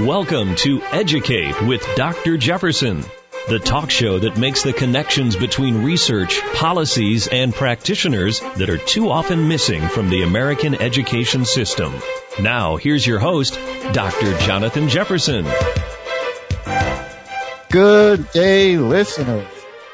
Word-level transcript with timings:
Welcome 0.00 0.56
to 0.56 0.82
Educate 0.82 1.62
with 1.62 1.86
Dr. 1.94 2.36
Jefferson, 2.36 3.04
the 3.46 3.60
talk 3.60 3.90
show 3.90 4.18
that 4.18 4.36
makes 4.36 4.64
the 4.64 4.72
connections 4.72 5.36
between 5.36 5.84
research, 5.84 6.40
policies, 6.54 7.28
and 7.28 7.54
practitioners 7.54 8.40
that 8.40 8.68
are 8.68 8.76
too 8.76 9.08
often 9.08 9.46
missing 9.46 9.80
from 9.82 10.10
the 10.10 10.24
American 10.24 10.74
education 10.74 11.44
system. 11.44 11.94
Now, 12.40 12.74
here's 12.74 13.06
your 13.06 13.20
host, 13.20 13.56
Dr. 13.92 14.36
Jonathan 14.38 14.88
Jefferson. 14.88 15.46
Good 17.70 18.32
day, 18.32 18.76
listeners. 18.78 19.46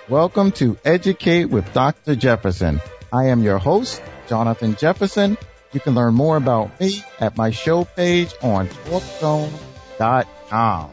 Welcome 0.09 0.53
to 0.53 0.79
Educate 0.83 1.45
with 1.45 1.75
Dr. 1.75 2.17
Jefferson. 2.17 2.81
I 3.13 3.27
am 3.27 3.43
your 3.43 3.59
host, 3.59 4.03
Jonathan 4.29 4.77
Jefferson. 4.77 5.37
You 5.75 5.81
can 5.81 5.95
learn 5.95 6.15
more 6.15 6.39
about 6.39 6.81
me 6.81 7.05
at 7.21 7.37
my 7.37 7.51
show 7.51 7.85
page 7.85 8.33
on 8.43 8.67
TalkZone 8.67 9.53
com. 10.01 10.91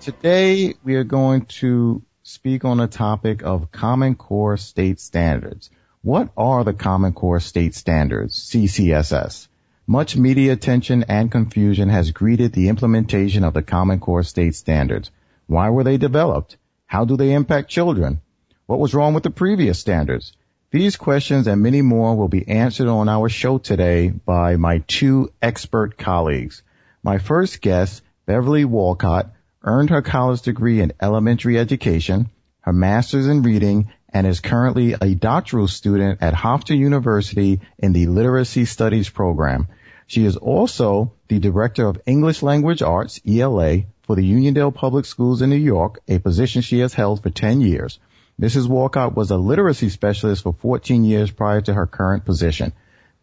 Today 0.00 0.76
we 0.82 0.94
are 0.94 1.04
going 1.04 1.44
to 1.60 2.02
speak 2.22 2.64
on 2.64 2.78
the 2.78 2.86
topic 2.86 3.42
of 3.42 3.70
Common 3.70 4.14
Core 4.14 4.56
State 4.56 4.98
Standards. 4.98 5.68
What 6.00 6.30
are 6.38 6.64
the 6.64 6.72
Common 6.72 7.12
Core 7.12 7.38
State 7.38 7.74
Standards, 7.74 8.34
CCSS? 8.50 9.48
Much 9.86 10.16
media 10.16 10.54
attention 10.54 11.04
and 11.06 11.30
confusion 11.30 11.90
has 11.90 12.12
greeted 12.12 12.54
the 12.54 12.70
implementation 12.70 13.44
of 13.44 13.52
the 13.52 13.62
Common 13.62 14.00
Core 14.00 14.22
State 14.22 14.54
Standards. 14.54 15.10
Why 15.46 15.68
were 15.68 15.84
they 15.84 15.98
developed? 15.98 16.56
How 16.86 17.04
do 17.04 17.18
they 17.18 17.34
impact 17.34 17.68
children? 17.68 18.22
What 18.64 18.78
was 18.78 18.94
wrong 18.94 19.12
with 19.12 19.22
the 19.22 19.30
previous 19.30 19.78
standards? 19.78 20.32
These 20.70 20.96
questions 20.96 21.46
and 21.46 21.60
many 21.60 21.82
more 21.82 22.16
will 22.16 22.28
be 22.28 22.48
answered 22.48 22.88
on 22.88 23.10
our 23.10 23.28
show 23.28 23.58
today 23.58 24.08
by 24.08 24.56
my 24.56 24.78
two 24.78 25.30
expert 25.42 25.98
colleagues. 25.98 26.62
My 27.02 27.16
first 27.16 27.62
guest, 27.62 28.02
Beverly 28.26 28.66
Walcott, 28.66 29.30
earned 29.62 29.88
her 29.88 30.02
college 30.02 30.42
degree 30.42 30.82
in 30.82 30.92
elementary 31.00 31.58
education, 31.58 32.28
her 32.60 32.74
master's 32.74 33.26
in 33.26 33.42
reading, 33.42 33.90
and 34.12 34.26
is 34.26 34.40
currently 34.40 34.94
a 35.00 35.14
doctoral 35.14 35.66
student 35.66 36.18
at 36.20 36.34
Hofstra 36.34 36.76
University 36.76 37.60
in 37.78 37.94
the 37.94 38.06
Literacy 38.06 38.66
Studies 38.66 39.08
program. 39.08 39.68
She 40.08 40.26
is 40.26 40.36
also 40.36 41.12
the 41.28 41.38
Director 41.38 41.86
of 41.86 42.02
English 42.04 42.42
Language 42.42 42.82
Arts, 42.82 43.18
ELA, 43.26 43.84
for 44.02 44.14
the 44.14 44.30
Uniondale 44.30 44.74
Public 44.74 45.06
Schools 45.06 45.40
in 45.40 45.48
New 45.48 45.56
York, 45.56 46.00
a 46.06 46.18
position 46.18 46.60
she 46.60 46.80
has 46.80 46.92
held 46.92 47.22
for 47.22 47.30
10 47.30 47.62
years. 47.62 47.98
Mrs. 48.38 48.68
Walcott 48.68 49.16
was 49.16 49.30
a 49.30 49.38
literacy 49.38 49.88
specialist 49.88 50.42
for 50.42 50.52
14 50.52 51.04
years 51.04 51.30
prior 51.30 51.62
to 51.62 51.72
her 51.72 51.86
current 51.86 52.26
position. 52.26 52.74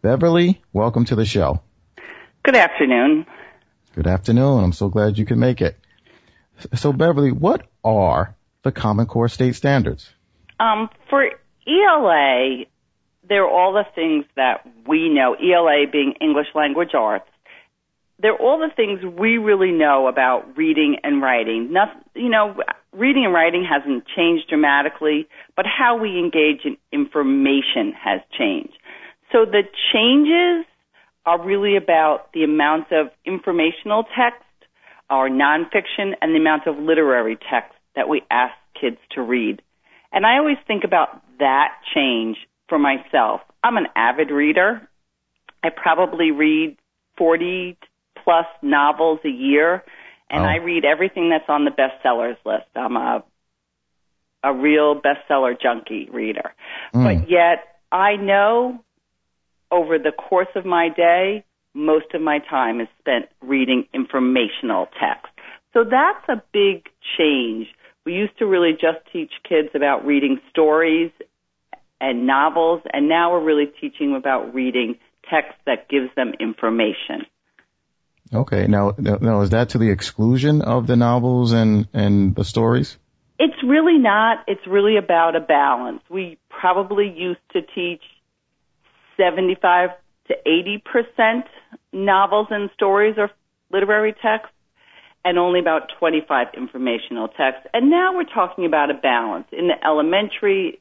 Beverly, 0.02 0.62
welcome 0.74 1.06
to 1.06 1.16
the 1.16 1.26
show. 1.26 1.62
Good 2.44 2.56
afternoon. 2.56 3.28
Good 3.98 4.06
afternoon. 4.06 4.64
I'm 4.64 4.74
so 4.74 4.90
glad 4.90 5.18
you 5.18 5.26
could 5.26 5.40
make 5.40 5.60
it. 5.60 5.76
So 6.76 6.94
Beverly, 6.94 7.32
what 7.32 7.66
are 7.84 8.36
the 8.62 8.72
Common 8.72 9.08
Core 9.08 9.28
state 9.28 9.56
standards? 9.56 10.08
Um, 10.60 10.92
for 11.10 11.26
ELA, 11.66 12.66
they're 13.28 13.50
all 13.50 13.74
the 13.74 13.86
things 13.96 14.26
that 14.36 14.62
we 14.88 15.10
know, 15.10 15.34
ELA 15.34 15.88
being 15.92 16.14
English 16.22 16.46
Language 16.54 16.92
Arts. 16.94 17.26
They're 18.20 18.38
all 18.38 18.60
the 18.60 18.70
things 18.76 19.00
we 19.04 19.40
really 19.40 19.72
know 19.72 20.06
about 20.06 20.56
reading 20.56 20.98
and 21.04 21.20
writing. 21.20 21.74
Nothing, 21.74 22.04
you 22.14 22.30
know, 22.30 22.56
reading 22.94 23.26
and 23.26 23.34
writing 23.34 23.68
hasn't 23.68 24.04
changed 24.16 24.48
dramatically, 24.48 25.28
but 25.56 25.66
how 25.66 25.98
we 25.98 26.20
engage 26.20 26.66
in 26.66 26.78
information 26.92 27.94
has 28.00 28.22
changed. 28.38 28.78
So 29.32 29.46
the 29.46 29.64
changes 29.92 30.68
are 31.28 31.46
really 31.46 31.76
about 31.76 32.32
the 32.34 32.46
amount 32.46 32.94
of 32.94 33.08
informational 33.26 34.06
text 34.18 34.42
or 35.10 35.30
nonfiction 35.30 36.14
and 36.22 36.34
the 36.34 36.40
amount 36.40 36.66
of 36.68 36.78
literary 36.78 37.38
text 37.52 37.74
that 37.98 38.08
we 38.08 38.22
ask 38.32 38.54
kids 38.80 38.98
to 39.12 39.22
read. 39.22 39.62
And 40.14 40.26
I 40.26 40.38
always 40.38 40.56
think 40.68 40.86
about 40.86 41.22
that 41.40 41.74
change 41.94 42.38
for 42.70 42.80
myself. 42.80 43.42
I'm 43.62 43.76
an 43.76 43.88
avid 43.94 44.32
reader. 44.32 44.88
I 45.62 45.70
probably 45.70 46.32
read 46.32 46.78
40 47.18 47.78
plus 48.24 48.46
novels 48.62 49.20
a 49.26 49.30
year 49.30 49.84
and 50.30 50.44
oh. 50.44 50.48
I 50.48 50.56
read 50.56 50.86
everything 50.86 51.30
that's 51.30 51.50
on 51.50 51.66
the 51.66 51.72
bestsellers 51.72 52.38
list. 52.46 52.68
I'm 52.74 52.96
a 52.96 53.24
a 54.44 54.54
real 54.54 55.02
bestseller 55.02 55.60
junkie 55.60 56.08
reader. 56.10 56.54
Mm. 56.94 57.04
But 57.04 57.30
yet 57.30 57.80
I 57.92 58.16
know 58.16 58.82
over 59.72 59.98
the 59.98 60.12
course 60.12 60.48
of 60.56 60.66
my 60.66 60.90
day, 60.90 61.44
most 61.74 62.14
of 62.14 62.22
my 62.22 62.40
time 62.40 62.82
is 62.82 62.88
spent 63.00 63.26
reading 63.42 63.86
informational 63.94 64.88
text. 65.00 65.32
So 65.74 65.84
that's 65.84 66.28
a 66.30 66.42
big 66.52 66.88
change. 67.18 67.68
We 68.06 68.14
used 68.14 68.38
to 68.40 68.46
really 68.46 68.72
just 68.72 69.00
teach 69.12 69.32
kids 69.48 69.70
about 69.76 70.06
reading 70.06 70.40
stories 70.50 71.12
and 72.00 72.26
novels, 72.26 72.82
and 72.92 73.08
now 73.08 73.34
we're 73.34 73.44
really 73.44 73.72
teaching 73.82 74.12
them 74.12 74.16
about 74.16 74.54
reading 74.54 74.96
text 75.30 75.54
that 75.66 75.90
gives 75.90 76.10
them 76.16 76.34
information. 76.40 77.26
Okay. 78.34 78.68
Now, 78.68 78.94
now 78.98 79.42
is 79.42 79.52
that 79.52 79.70
to 79.70 79.78
the 79.78 79.90
exclusion 79.90 80.62
of 80.62 80.88
the 80.88 80.96
novels 80.96 81.54
and 81.54 81.88
and 81.94 82.36
the 82.36 82.44
stories? 82.44 82.98
It's 83.40 83.64
really 83.64 83.98
not. 83.98 84.40
It's 84.48 84.66
really 84.68 84.98
about 84.98 85.36
a 85.36 85.40
balance. 85.40 86.02
We 86.10 86.38
probably 86.50 87.14
used 87.16 87.40
to 87.54 87.62
teach 87.62 88.02
75 89.18 89.90
to 90.28 90.36
80 90.46 90.84
percent 90.86 91.46
novels 91.92 92.48
and 92.50 92.70
stories 92.74 93.16
or 93.18 93.30
literary 93.72 94.14
texts, 94.14 94.54
and 95.26 95.38
only 95.38 95.60
about 95.60 95.92
25 96.00 96.48
informational 96.56 97.28
texts. 97.28 97.68
And 97.74 97.90
now 97.90 98.16
we're 98.16 98.24
talking 98.24 98.66
about 98.66 98.90
a 98.92 98.94
balance. 98.94 99.48
In 99.52 99.68
the 99.68 99.86
elementary, 99.86 100.80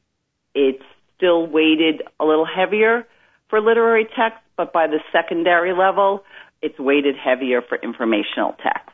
it's 0.55 0.83
still 1.17 1.47
weighted 1.47 2.03
a 2.19 2.25
little 2.25 2.45
heavier 2.45 3.05
for 3.49 3.59
literary 3.59 4.05
texts, 4.05 4.43
but 4.55 4.71
by 4.71 4.87
the 4.87 4.99
secondary 5.11 5.73
level, 5.73 6.23
it's 6.61 6.77
weighted 6.79 7.15
heavier 7.15 7.61
for 7.61 7.77
informational 7.77 8.55
text. 8.63 8.91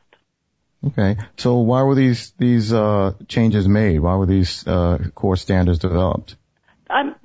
Okay, 0.86 1.16
so 1.38 1.60
why 1.60 1.84
were 1.84 1.96
these 1.96 2.32
these 2.38 2.74
uh, 2.74 3.14
changes 3.28 3.68
made? 3.68 4.00
Why 4.00 4.16
were 4.16 4.26
these 4.26 4.68
uh, 4.68 4.98
core 5.16 5.38
standards 5.38 5.80
developed? 5.80 6.36
Um, 6.90 7.16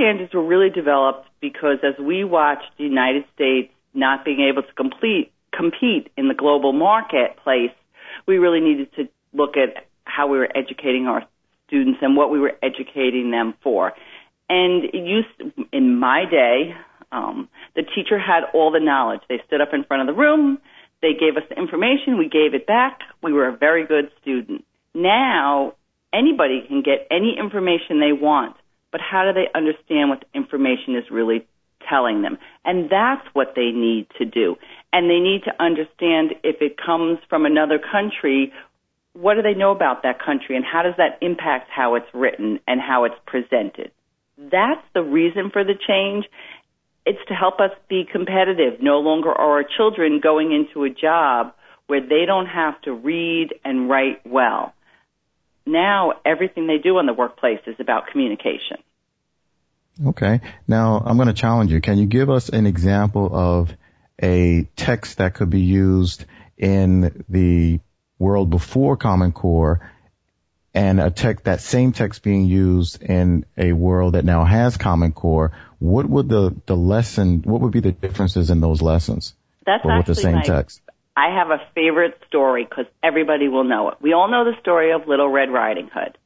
standards 0.00 0.32
were 0.32 0.44
really 0.44 0.70
developed 0.70 1.28
because 1.40 1.78
as 1.82 1.98
we 2.02 2.24
watched 2.24 2.70
the 2.78 2.84
United 2.84 3.24
States 3.34 3.72
not 3.92 4.24
being 4.24 4.48
able 4.50 4.62
to 4.62 4.72
complete, 4.72 5.30
compete 5.54 6.10
in 6.16 6.28
the 6.28 6.34
global 6.34 6.72
marketplace, 6.72 7.74
we 8.26 8.38
really 8.38 8.60
needed 8.60 8.88
to 8.94 9.08
look 9.34 9.56
at 9.56 9.86
how 10.04 10.26
we 10.26 10.38
were 10.38 10.48
educating 10.56 11.06
our 11.06 11.22
students 11.66 11.98
and 12.02 12.16
what 12.16 12.30
we 12.30 12.40
were 12.40 12.52
educating 12.62 13.30
them 13.30 13.54
for. 13.62 13.92
And 14.48 14.84
it 14.84 14.94
used, 14.94 15.54
in 15.72 15.98
my 15.98 16.24
day, 16.28 16.74
um, 17.12 17.48
the 17.76 17.82
teacher 17.82 18.18
had 18.18 18.44
all 18.54 18.72
the 18.72 18.80
knowledge. 18.80 19.20
They 19.28 19.40
stood 19.46 19.60
up 19.60 19.68
in 19.72 19.84
front 19.84 20.08
of 20.08 20.14
the 20.14 20.18
room, 20.18 20.58
they 21.02 21.12
gave 21.12 21.36
us 21.36 21.42
the 21.48 21.56
information, 21.56 22.18
we 22.18 22.28
gave 22.28 22.54
it 22.54 22.66
back, 22.66 23.00
we 23.22 23.32
were 23.32 23.48
a 23.48 23.56
very 23.56 23.86
good 23.86 24.10
student. 24.20 24.64
Now, 24.94 25.74
anybody 26.12 26.64
can 26.66 26.82
get 26.82 27.06
any 27.10 27.36
information 27.38 28.00
they 28.00 28.12
want 28.12 28.56
but 28.92 29.00
how 29.00 29.24
do 29.24 29.32
they 29.32 29.48
understand 29.56 30.10
what 30.10 30.20
the 30.20 30.38
information 30.38 30.96
is 30.96 31.04
really 31.10 31.46
telling 31.88 32.22
them? 32.22 32.38
And 32.64 32.90
that's 32.90 33.26
what 33.32 33.54
they 33.54 33.70
need 33.70 34.06
to 34.18 34.24
do. 34.24 34.56
And 34.92 35.08
they 35.08 35.20
need 35.20 35.42
to 35.44 35.62
understand 35.62 36.34
if 36.42 36.60
it 36.60 36.76
comes 36.76 37.18
from 37.28 37.46
another 37.46 37.78
country, 37.78 38.52
what 39.12 39.34
do 39.34 39.42
they 39.42 39.54
know 39.54 39.70
about 39.70 40.02
that 40.02 40.22
country 40.24 40.56
and 40.56 40.64
how 40.64 40.82
does 40.82 40.94
that 40.98 41.18
impact 41.20 41.68
how 41.70 41.94
it's 41.94 42.12
written 42.12 42.60
and 42.66 42.80
how 42.80 43.04
it's 43.04 43.14
presented? 43.26 43.92
That's 44.38 44.82
the 44.94 45.02
reason 45.02 45.50
for 45.50 45.64
the 45.64 45.74
change. 45.74 46.26
It's 47.06 47.18
to 47.28 47.34
help 47.34 47.60
us 47.60 47.70
be 47.88 48.04
competitive. 48.10 48.80
No 48.80 48.98
longer 48.98 49.30
are 49.30 49.58
our 49.58 49.64
children 49.64 50.20
going 50.22 50.52
into 50.52 50.84
a 50.84 50.90
job 50.90 51.54
where 51.86 52.00
they 52.00 52.24
don't 52.26 52.46
have 52.46 52.80
to 52.82 52.92
read 52.92 53.54
and 53.64 53.88
write 53.88 54.24
well 54.24 54.74
now 55.70 56.12
everything 56.24 56.66
they 56.66 56.78
do 56.78 56.98
in 56.98 57.06
the 57.06 57.12
workplace 57.12 57.60
is 57.66 57.76
about 57.78 58.08
communication. 58.10 58.78
Okay. 60.06 60.40
Now 60.66 61.02
I'm 61.04 61.16
going 61.16 61.28
to 61.28 61.34
challenge 61.34 61.72
you. 61.72 61.80
Can 61.80 61.98
you 61.98 62.06
give 62.06 62.30
us 62.30 62.48
an 62.48 62.66
example 62.66 63.30
of 63.32 63.72
a 64.22 64.68
text 64.76 65.18
that 65.18 65.34
could 65.34 65.50
be 65.50 65.60
used 65.60 66.24
in 66.56 67.24
the 67.28 67.80
world 68.18 68.50
before 68.50 68.96
Common 68.96 69.32
Core 69.32 69.90
and 70.72 71.00
a 71.00 71.10
text, 71.10 71.44
that 71.44 71.60
same 71.60 71.92
text 71.92 72.22
being 72.22 72.44
used 72.44 73.02
in 73.02 73.44
a 73.56 73.72
world 73.72 74.14
that 74.14 74.24
now 74.24 74.44
has 74.44 74.76
Common 74.76 75.12
Core? 75.12 75.52
What 75.78 76.08
would 76.08 76.28
the, 76.28 76.54
the 76.66 76.76
lesson, 76.76 77.42
what 77.42 77.60
would 77.62 77.72
be 77.72 77.80
the 77.80 77.92
differences 77.92 78.50
in 78.50 78.60
those 78.60 78.82
lessons? 78.82 79.34
That's 79.66 79.84
with 79.84 80.06
the 80.06 80.14
same 80.14 80.36
my, 80.36 80.42
text. 80.42 80.80
I 81.16 81.34
have 81.38 81.50
a 81.50 81.60
favorite 81.74 82.18
story 82.28 82.64
because 82.64 82.86
everybody 83.02 83.48
will 83.48 83.64
know 83.64 83.90
it. 83.90 83.98
We 84.00 84.12
all 84.12 84.30
know 84.30 84.44
the 84.44 84.58
story 84.60 84.92
of 84.92 85.06
Little 85.06 85.28
Red 85.28 85.50
Riding 85.50 85.90
Hood. 85.92 86.16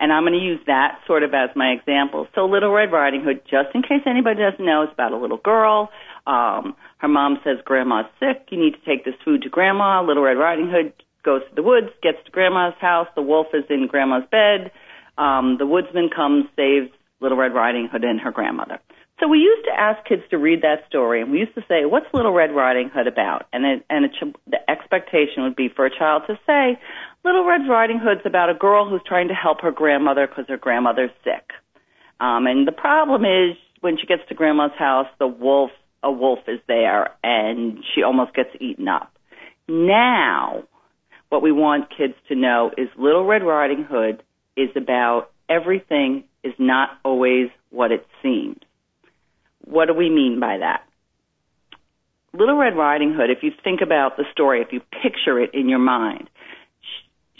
And 0.00 0.12
I'm 0.12 0.22
going 0.22 0.38
to 0.38 0.44
use 0.44 0.60
that 0.66 1.00
sort 1.06 1.22
of 1.22 1.34
as 1.34 1.50
my 1.56 1.70
example. 1.70 2.28
So 2.34 2.46
Little 2.46 2.70
Red 2.70 2.92
Riding 2.92 3.22
Hood, 3.22 3.42
just 3.44 3.74
in 3.74 3.82
case 3.82 4.02
anybody 4.06 4.40
doesn't 4.40 4.64
know, 4.64 4.84
is 4.84 4.90
about 4.92 5.12
a 5.12 5.16
little 5.16 5.38
girl. 5.38 5.90
Um, 6.26 6.76
Her 6.98 7.08
mom 7.08 7.38
says, 7.42 7.58
Grandma's 7.64 8.06
sick. 8.20 8.46
You 8.50 8.58
need 8.58 8.74
to 8.74 8.84
take 8.86 9.04
this 9.04 9.14
food 9.24 9.42
to 9.42 9.48
Grandma. 9.48 10.02
Little 10.02 10.22
Red 10.22 10.38
Riding 10.38 10.70
Hood 10.70 10.92
goes 11.24 11.42
to 11.48 11.54
the 11.54 11.62
woods, 11.62 11.88
gets 12.02 12.18
to 12.26 12.30
Grandma's 12.30 12.74
house. 12.80 13.08
The 13.14 13.22
wolf 13.22 13.48
is 13.54 13.64
in 13.70 13.86
Grandma's 13.88 14.28
bed. 14.30 14.70
Um, 15.16 15.56
the 15.58 15.66
woodsman 15.66 16.10
comes, 16.14 16.46
saves 16.54 16.90
Little 17.20 17.38
Red 17.38 17.54
Riding 17.54 17.88
Hood 17.90 18.04
and 18.04 18.20
her 18.20 18.30
grandmother. 18.30 18.78
So 19.20 19.26
we 19.26 19.38
used 19.38 19.64
to 19.64 19.72
ask 19.72 20.06
kids 20.06 20.22
to 20.30 20.38
read 20.38 20.62
that 20.62 20.86
story, 20.88 21.20
and 21.20 21.32
we 21.32 21.40
used 21.40 21.54
to 21.56 21.64
say, 21.66 21.84
"What's 21.84 22.06
Little 22.14 22.32
Red 22.32 22.54
Riding 22.54 22.88
Hood 22.88 23.08
about?" 23.08 23.46
And 23.52 23.64
it, 23.64 23.84
and 23.90 24.04
it, 24.04 24.12
the 24.46 24.70
expectation 24.70 25.42
would 25.42 25.56
be 25.56 25.68
for 25.68 25.84
a 25.84 25.90
child 25.90 26.22
to 26.28 26.38
say, 26.46 26.78
"Little 27.28 27.44
Red 27.44 27.68
Riding 27.68 27.98
Hood's 27.98 28.22
about 28.24 28.48
a 28.48 28.54
girl 28.54 28.88
who's 28.88 29.02
trying 29.06 29.28
to 29.28 29.34
help 29.34 29.60
her 29.60 29.70
grandmother 29.70 30.26
because 30.26 30.46
her 30.48 30.56
grandmother's 30.56 31.10
sick." 31.22 31.52
Um, 32.20 32.46
and 32.46 32.66
the 32.66 32.72
problem 32.72 33.26
is 33.26 33.54
when 33.82 33.98
she 33.98 34.06
gets 34.06 34.22
to 34.30 34.34
Grandma's 34.34 34.72
house, 34.78 35.08
the 35.18 35.26
wolf, 35.26 35.70
a 36.02 36.10
wolf 36.10 36.38
is 36.48 36.58
there, 36.68 37.10
and 37.22 37.84
she 37.94 38.02
almost 38.02 38.32
gets 38.32 38.48
eaten 38.60 38.88
up. 38.88 39.12
Now, 39.68 40.62
what 41.28 41.42
we 41.42 41.52
want 41.52 41.94
kids 41.94 42.14
to 42.28 42.34
know 42.34 42.70
is 42.78 42.88
Little 42.96 43.26
Red 43.26 43.42
Riding 43.42 43.84
Hood 43.84 44.22
is 44.56 44.70
about 44.74 45.30
everything 45.50 46.24
is 46.42 46.54
not 46.58 46.88
always 47.04 47.50
what 47.68 47.92
it 47.92 48.06
seems. 48.22 48.56
What 49.66 49.88
do 49.88 49.92
we 49.92 50.08
mean 50.08 50.40
by 50.40 50.56
that? 50.58 50.82
Little 52.32 52.56
Red 52.56 52.74
Riding 52.74 53.12
Hood, 53.12 53.28
if 53.28 53.42
you 53.42 53.52
think 53.62 53.82
about 53.82 54.16
the 54.16 54.24
story, 54.32 54.62
if 54.62 54.72
you 54.72 54.80
picture 55.02 55.38
it 55.38 55.50
in 55.52 55.68
your 55.68 55.78
mind, 55.78 56.30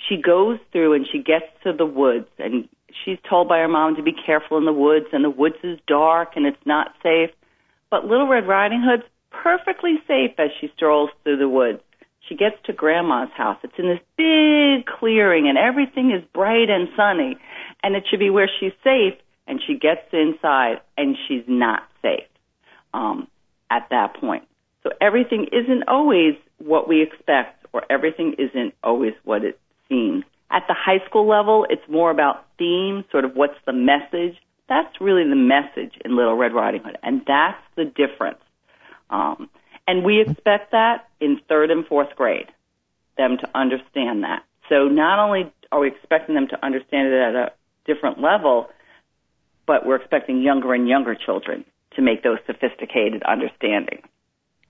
she 0.06 0.16
goes 0.16 0.58
through 0.72 0.94
and 0.94 1.06
she 1.10 1.18
gets 1.18 1.46
to 1.64 1.72
the 1.72 1.86
woods 1.86 2.28
and 2.38 2.68
she's 3.04 3.18
told 3.28 3.48
by 3.48 3.58
her 3.58 3.68
mom 3.68 3.96
to 3.96 4.02
be 4.02 4.12
careful 4.12 4.58
in 4.58 4.64
the 4.64 4.72
woods 4.72 5.06
and 5.12 5.24
the 5.24 5.30
woods 5.30 5.56
is 5.62 5.78
dark 5.86 6.30
and 6.36 6.46
it's 6.46 6.64
not 6.64 6.94
safe. 7.02 7.30
But 7.90 8.04
Little 8.04 8.28
Red 8.28 8.46
Riding 8.46 8.82
Hood's 8.82 9.08
perfectly 9.30 9.96
safe 10.06 10.32
as 10.38 10.50
she 10.60 10.70
strolls 10.76 11.10
through 11.22 11.38
the 11.38 11.48
woods. 11.48 11.80
She 12.28 12.36
gets 12.36 12.56
to 12.64 12.72
grandma's 12.72 13.30
house. 13.34 13.58
It's 13.62 13.78
in 13.78 13.88
this 13.88 14.00
big 14.16 14.86
clearing 14.86 15.48
and 15.48 15.56
everything 15.56 16.10
is 16.10 16.22
bright 16.32 16.68
and 16.68 16.88
sunny 16.96 17.36
and 17.82 17.96
it 17.96 18.04
should 18.08 18.20
be 18.20 18.30
where 18.30 18.50
she's 18.60 18.72
safe 18.84 19.14
and 19.46 19.60
she 19.66 19.74
gets 19.74 20.02
inside 20.12 20.80
and 20.96 21.16
she's 21.26 21.44
not 21.46 21.82
safe 22.02 22.28
um, 22.92 23.28
at 23.70 23.88
that 23.90 24.14
point. 24.20 24.44
So 24.82 24.90
everything 25.00 25.46
isn't 25.52 25.88
always 25.88 26.34
what 26.58 26.88
we 26.88 27.02
expect 27.02 27.66
or 27.72 27.82
everything 27.90 28.34
isn't 28.38 28.74
always 28.82 29.14
what 29.24 29.44
it 29.44 29.58
seems. 29.88 30.24
At 30.50 30.64
the 30.66 30.74
high 30.74 31.04
school 31.06 31.28
level, 31.28 31.66
it's 31.68 31.86
more 31.88 32.10
about 32.10 32.46
theme, 32.58 33.04
sort 33.10 33.24
of 33.24 33.34
what's 33.34 33.58
the 33.66 33.72
message. 33.72 34.36
That's 34.68 35.00
really 35.00 35.28
the 35.28 35.36
message 35.36 35.98
in 36.04 36.16
Little 36.16 36.36
Red 36.36 36.52
Riding 36.52 36.82
Hood, 36.84 36.98
and 37.02 37.22
that's 37.26 37.62
the 37.76 37.84
difference. 37.84 38.40
Um, 39.10 39.48
and 39.86 40.04
we 40.04 40.20
expect 40.20 40.72
that 40.72 41.08
in 41.20 41.40
third 41.48 41.70
and 41.70 41.86
fourth 41.86 42.14
grade, 42.16 42.48
them 43.16 43.38
to 43.38 43.48
understand 43.54 44.24
that. 44.24 44.44
So 44.68 44.88
not 44.88 45.18
only 45.18 45.52
are 45.72 45.80
we 45.80 45.88
expecting 45.88 46.34
them 46.34 46.48
to 46.48 46.64
understand 46.64 47.08
it 47.08 47.14
at 47.14 47.34
a 47.34 47.52
different 47.86 48.20
level, 48.20 48.68
but 49.66 49.86
we're 49.86 49.96
expecting 49.96 50.42
younger 50.42 50.74
and 50.74 50.88
younger 50.88 51.14
children 51.14 51.64
to 51.96 52.02
make 52.02 52.22
those 52.22 52.38
sophisticated 52.46 53.22
understandings. 53.22 54.04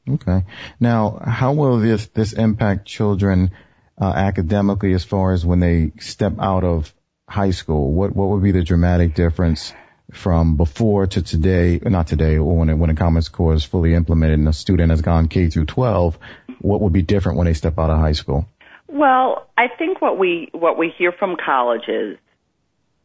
Okay. 0.09 0.45
Now, 0.81 1.21
how 1.23 1.53
will 1.53 1.79
this 1.79 2.07
this 2.09 2.33
impact 2.33 2.87
children 2.87 3.51
uh, 4.01 4.13
academically 4.15 4.93
as 4.93 5.05
far 5.05 5.33
as 5.33 5.45
when 5.45 5.61
they 5.61 5.93
step 5.99 6.35
out 6.39 6.65
of 6.65 6.93
high 7.29 7.51
school? 7.51 7.93
What 7.93 8.15
what 8.15 8.29
would 8.31 8.43
be 8.43 8.53
the 8.53 8.63
dramatic 8.63 9.15
difference 9.15 9.73
from 10.13 10.57
before 10.57 11.07
to 11.07 11.23
today? 11.23 11.81
Not 11.83 12.07
today, 12.07 12.39
or 12.39 12.57
when 12.57 12.71
it, 12.71 12.75
when 12.75 12.91
a 12.91 12.95
Common 12.95 13.23
Core 13.23 13.55
is 13.55 13.65
fully 13.65 13.95
implemented 13.95 14.39
and 14.39 14.49
a 14.49 14.53
student 14.53 14.91
has 14.91 15.03
gone 15.03 15.29
K 15.29 15.49
through 15.49 15.67
12. 15.67 16.19
What 16.61 16.81
would 16.81 16.93
be 16.93 17.03
different 17.03 17.39
when 17.39 17.47
they 17.47 17.55
step 17.55 17.79
out 17.79 17.91
of 17.91 17.99
high 17.99 18.13
school? 18.13 18.47
Well, 18.89 19.49
I 19.57 19.69
think 19.69 20.01
what 20.01 20.19
we 20.19 20.49
what 20.53 20.79
we 20.79 20.93
hear 20.97 21.13
from 21.13 21.37
colleges 21.37 22.19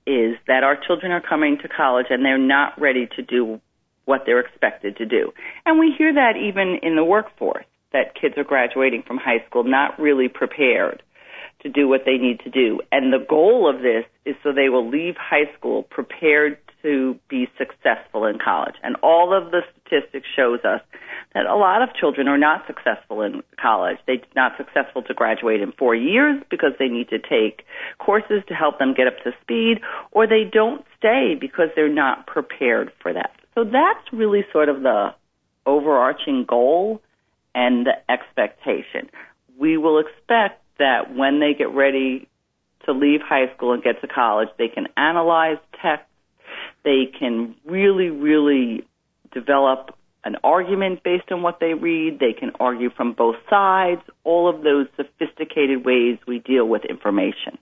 is 0.05 0.35
that 0.47 0.63
our 0.63 0.75
children 0.75 1.11
are 1.11 1.21
coming 1.21 1.57
to 1.59 1.67
college 1.67 2.07
and 2.09 2.25
they're 2.25 2.37
not 2.37 2.79
ready 2.79 3.07
to 3.15 3.21
do 3.21 3.61
what 4.05 4.23
they're 4.25 4.39
expected 4.39 4.97
to 4.97 5.05
do. 5.05 5.33
And 5.65 5.79
we 5.79 5.93
hear 5.97 6.13
that 6.13 6.35
even 6.35 6.79
in 6.83 6.95
the 6.95 7.03
workforce, 7.03 7.65
that 7.93 8.19
kids 8.19 8.35
are 8.37 8.43
graduating 8.43 9.03
from 9.05 9.17
high 9.17 9.43
school 9.47 9.63
not 9.63 9.99
really 9.99 10.27
prepared 10.27 11.01
to 11.61 11.69
do 11.69 11.87
what 11.87 12.01
they 12.05 12.17
need 12.17 12.41
to 12.41 12.49
do. 12.49 12.81
And 12.91 13.13
the 13.13 13.25
goal 13.27 13.69
of 13.73 13.81
this 13.81 14.05
is 14.25 14.35
so 14.43 14.51
they 14.51 14.69
will 14.69 14.87
leave 14.87 15.15
high 15.17 15.49
school 15.57 15.83
prepared 15.83 16.57
to 16.81 17.17
be 17.29 17.47
successful 17.57 18.25
in 18.25 18.37
college. 18.43 18.75
And 18.83 18.97
all 19.01 19.33
of 19.33 19.51
the 19.51 19.61
statistics 19.71 20.27
shows 20.35 20.59
us 20.65 20.81
that 21.33 21.45
a 21.45 21.55
lot 21.55 21.81
of 21.81 21.95
children 21.95 22.27
are 22.27 22.37
not 22.37 22.67
successful 22.67 23.21
in 23.21 23.41
college. 23.59 23.97
They're 24.05 24.17
not 24.35 24.57
successful 24.57 25.01
to 25.03 25.13
graduate 25.13 25.61
in 25.61 25.71
four 25.71 25.95
years 25.95 26.43
because 26.51 26.71
they 26.77 26.89
need 26.89 27.09
to 27.09 27.19
take 27.19 27.65
courses 27.99 28.43
to 28.49 28.53
help 28.53 28.79
them 28.79 28.93
get 28.93 29.07
up 29.07 29.17
to 29.23 29.31
speed, 29.41 29.79
or 30.11 30.27
they 30.27 30.43
don't 30.43 30.85
stay 30.97 31.35
because 31.39 31.69
they're 31.75 31.87
not 31.87 32.27
prepared 32.27 32.91
for 33.01 33.13
that. 33.13 33.31
So 33.55 33.63
that's 33.63 34.11
really 34.11 34.45
sort 34.51 34.67
of 34.67 34.81
the 34.81 35.15
overarching 35.65 36.45
goal 36.47 37.01
and 37.55 37.85
the 37.85 38.11
expectation. 38.11 39.09
We 39.57 39.77
will 39.77 39.99
expect 39.99 40.61
that 40.79 41.15
when 41.15 41.39
they 41.39 41.53
get 41.53 41.69
ready 41.69 42.27
to 42.85 42.91
leave 42.91 43.21
high 43.21 43.53
school 43.55 43.73
and 43.73 43.83
get 43.83 44.01
to 44.01 44.07
college, 44.07 44.49
they 44.57 44.67
can 44.67 44.87
analyze 44.97 45.57
text 45.81 46.05
they 46.83 47.05
can 47.17 47.55
really, 47.65 48.09
really 48.09 48.85
develop 49.33 49.97
an 50.25 50.37
argument 50.43 51.03
based 51.03 51.31
on 51.31 51.41
what 51.41 51.59
they 51.59 51.73
read. 51.73 52.19
They 52.19 52.33
can 52.33 52.51
argue 52.59 52.89
from 52.89 53.13
both 53.13 53.35
sides. 53.49 54.01
All 54.23 54.49
of 54.49 54.63
those 54.63 54.87
sophisticated 54.95 55.85
ways 55.85 56.17
we 56.27 56.39
deal 56.39 56.65
with 56.65 56.85
information. 56.85 57.57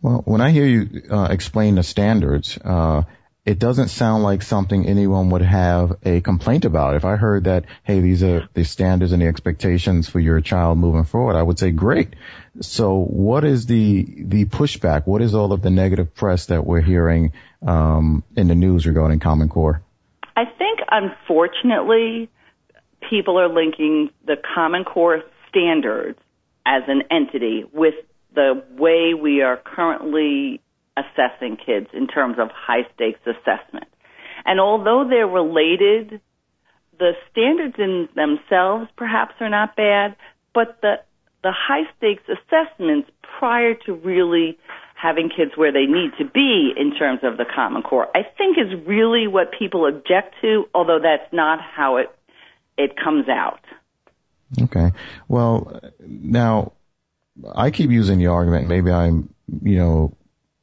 Well, 0.00 0.22
when 0.24 0.40
I 0.40 0.50
hear 0.50 0.66
you 0.66 1.02
uh, 1.10 1.28
explain 1.30 1.76
the 1.76 1.82
standards, 1.84 2.58
uh, 2.58 3.02
it 3.44 3.58
doesn't 3.58 3.88
sound 3.88 4.22
like 4.22 4.42
something 4.42 4.86
anyone 4.86 5.30
would 5.30 5.42
have 5.42 5.96
a 6.04 6.20
complaint 6.20 6.64
about. 6.64 6.94
If 6.94 7.04
I 7.04 7.16
heard 7.16 7.44
that, 7.44 7.64
hey, 7.82 8.00
these 8.00 8.22
are 8.22 8.48
the 8.54 8.64
standards 8.64 9.10
and 9.12 9.20
the 9.20 9.26
expectations 9.26 10.08
for 10.08 10.20
your 10.20 10.40
child 10.40 10.78
moving 10.78 11.04
forward, 11.04 11.34
I 11.34 11.42
would 11.42 11.58
say 11.58 11.72
great. 11.72 12.14
So 12.60 13.02
what 13.02 13.44
is 13.44 13.66
the, 13.66 14.06
the 14.18 14.44
pushback? 14.44 15.06
What 15.06 15.22
is 15.22 15.34
all 15.34 15.52
of 15.52 15.60
the 15.60 15.70
negative 15.70 16.14
press 16.14 16.46
that 16.46 16.64
we're 16.64 16.82
hearing, 16.82 17.32
um, 17.66 18.22
in 18.36 18.46
the 18.46 18.54
news 18.54 18.86
regarding 18.86 19.18
Common 19.18 19.48
Core? 19.48 19.82
I 20.36 20.44
think 20.44 20.78
unfortunately 20.88 22.30
people 23.10 23.40
are 23.40 23.48
linking 23.48 24.10
the 24.24 24.36
Common 24.54 24.84
Core 24.84 25.22
standards 25.48 26.18
as 26.64 26.84
an 26.86 27.02
entity 27.10 27.64
with 27.72 27.94
the 28.34 28.62
way 28.78 29.14
we 29.14 29.42
are 29.42 29.56
currently 29.56 30.60
assessing 30.96 31.56
kids 31.56 31.88
in 31.92 32.06
terms 32.06 32.36
of 32.38 32.48
high 32.50 32.86
stakes 32.94 33.20
assessment. 33.26 33.86
And 34.44 34.60
although 34.60 35.06
they're 35.08 35.26
related, 35.26 36.20
the 36.98 37.12
standards 37.30 37.76
in 37.78 38.08
themselves 38.14 38.88
perhaps 38.96 39.34
are 39.40 39.48
not 39.48 39.76
bad, 39.76 40.16
but 40.54 40.78
the 40.82 40.96
the 41.42 41.52
high 41.52 41.90
stakes 41.96 42.22
assessments 42.28 43.10
prior 43.38 43.74
to 43.74 43.92
really 43.92 44.58
having 44.94 45.28
kids 45.28 45.52
where 45.56 45.72
they 45.72 45.86
need 45.86 46.12
to 46.18 46.24
be 46.24 46.72
in 46.76 46.94
terms 46.96 47.20
of 47.24 47.36
the 47.36 47.44
common 47.44 47.82
core 47.82 48.06
i 48.14 48.22
think 48.38 48.56
is 48.56 48.86
really 48.86 49.26
what 49.26 49.48
people 49.58 49.86
object 49.86 50.34
to 50.40 50.64
although 50.74 51.00
that's 51.02 51.32
not 51.32 51.60
how 51.60 51.96
it 51.96 52.06
it 52.78 52.92
comes 52.96 53.28
out 53.28 53.60
okay 54.62 54.92
well 55.26 55.80
now 55.98 56.72
i 57.56 57.70
keep 57.72 57.90
using 57.90 58.18
the 58.20 58.28
argument 58.28 58.68
maybe 58.68 58.92
i'm 58.92 59.28
you 59.62 59.76
know 59.76 60.16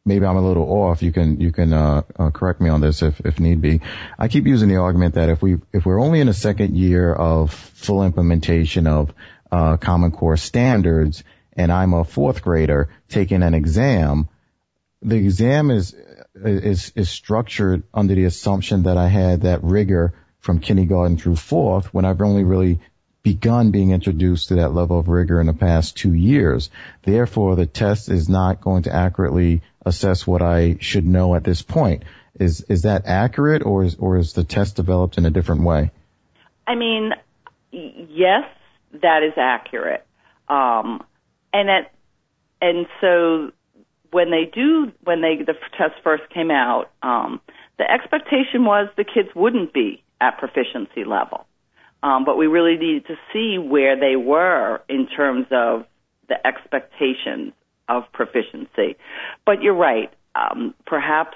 maybe 0.06 0.26
I'm 0.26 0.38
a 0.38 0.46
little 0.46 0.64
off. 0.64 1.02
You 1.02 1.12
can 1.12 1.40
you 1.40 1.52
can 1.52 1.74
uh, 1.74 2.02
uh, 2.18 2.30
correct 2.32 2.62
me 2.62 2.70
on 2.70 2.82
this 2.82 3.02
if 3.02 3.20
if 3.22 3.40
need 3.40 3.62
be. 3.62 3.82
I 4.18 4.28
keep 4.28 4.46
using 4.46 4.70
the 4.70 4.78
argument 4.78 5.16
that 5.16 5.30
if 5.30 5.42
we 5.42 5.58
if 5.74 5.86
we're 5.86 6.02
only 6.02 6.20
in 6.20 6.28
a 6.28 6.34
second 6.34 6.76
year 6.76 7.14
of 7.14 7.52
full 7.52 8.04
implementation 8.04 8.88
of 8.88 9.14
uh, 9.52 9.78
Common 9.78 10.12
Core 10.12 10.38
standards, 10.38 11.24
and 11.54 11.72
I'm 11.72 11.94
a 11.94 12.04
fourth 12.04 12.42
grader 12.42 12.90
taking 13.08 13.44
an 13.44 13.54
exam, 13.54 14.30
the 15.02 15.18
exam 15.18 15.72
is 15.72 15.96
is 16.36 16.92
is 16.96 17.10
structured 17.10 17.84
under 17.94 18.16
the 18.16 18.26
assumption 18.26 18.84
that 18.84 18.98
I 18.98 19.08
had 19.08 19.42
that 19.42 19.64
rigor 19.64 20.14
from 20.40 20.60
kindergarten 20.60 21.18
through 21.18 21.36
fourth 21.36 21.94
when 21.94 22.06
I've 22.06 22.22
only 22.22 22.44
really 22.44 22.80
begun 23.22 23.72
being 23.72 23.92
introduced 23.92 24.48
to 24.48 24.56
that 24.56 24.74
level 24.74 24.98
of 24.98 25.10
rigor 25.10 25.42
in 25.42 25.48
the 25.48 25.54
past 25.54 25.98
two 25.98 26.14
years. 26.14 26.70
Therefore, 27.04 27.56
the 27.56 27.66
test 27.66 28.10
is 28.10 28.30
not 28.30 28.62
going 28.62 28.84
to 28.84 28.96
accurately 28.96 29.62
assess 29.86 30.26
what 30.26 30.42
I 30.42 30.78
should 30.80 31.06
know 31.06 31.36
at 31.36 31.44
this 31.44 31.62
point. 31.62 32.04
Is 32.40 32.62
is 32.70 32.84
that 32.84 33.04
accurate, 33.06 33.66
or 33.66 33.84
is 33.84 33.96
or 33.96 34.18
is 34.18 34.34
the 34.34 34.44
test 34.44 34.76
developed 34.76 35.18
in 35.18 35.26
a 35.26 35.30
different 35.30 35.64
way? 35.64 35.92
I 36.66 36.76
mean, 36.76 37.12
yes, 37.72 38.44
that 39.02 39.24
is 39.24 39.34
accurate, 39.38 40.06
um, 40.48 41.04
and 41.52 41.70
at 41.70 41.92
and 42.62 42.86
so 43.02 43.52
when 44.12 44.32
they 44.32 44.50
do 44.54 44.92
when 45.04 45.22
they 45.22 45.44
the 45.44 45.56
test 45.78 45.96
first 46.04 46.24
came 46.34 46.52
out, 46.52 46.92
um, 47.02 47.42
the 47.78 47.90
expectation 47.90 48.66
was 48.66 48.90
the 48.96 49.04
kids 49.04 49.30
wouldn't 49.36 49.74
be 49.74 50.04
at 50.22 50.38
proficiency 50.38 51.04
level. 51.06 51.46
Um, 52.02 52.24
but 52.24 52.38
we 52.38 52.48
really 52.48 52.78
needed 52.78 53.08
to 53.08 53.16
see 53.34 53.58
where 53.58 54.00
they 54.00 54.16
were 54.16 54.82
in 54.88 55.08
terms 55.08 55.48
of 55.52 55.86
the 56.30 56.36
expectations 56.48 57.54
of 57.90 58.04
proficiency. 58.14 58.96
But 59.46 59.62
you're 59.62 59.76
right. 59.76 60.14
Um, 60.36 60.74
perhaps, 60.86 61.36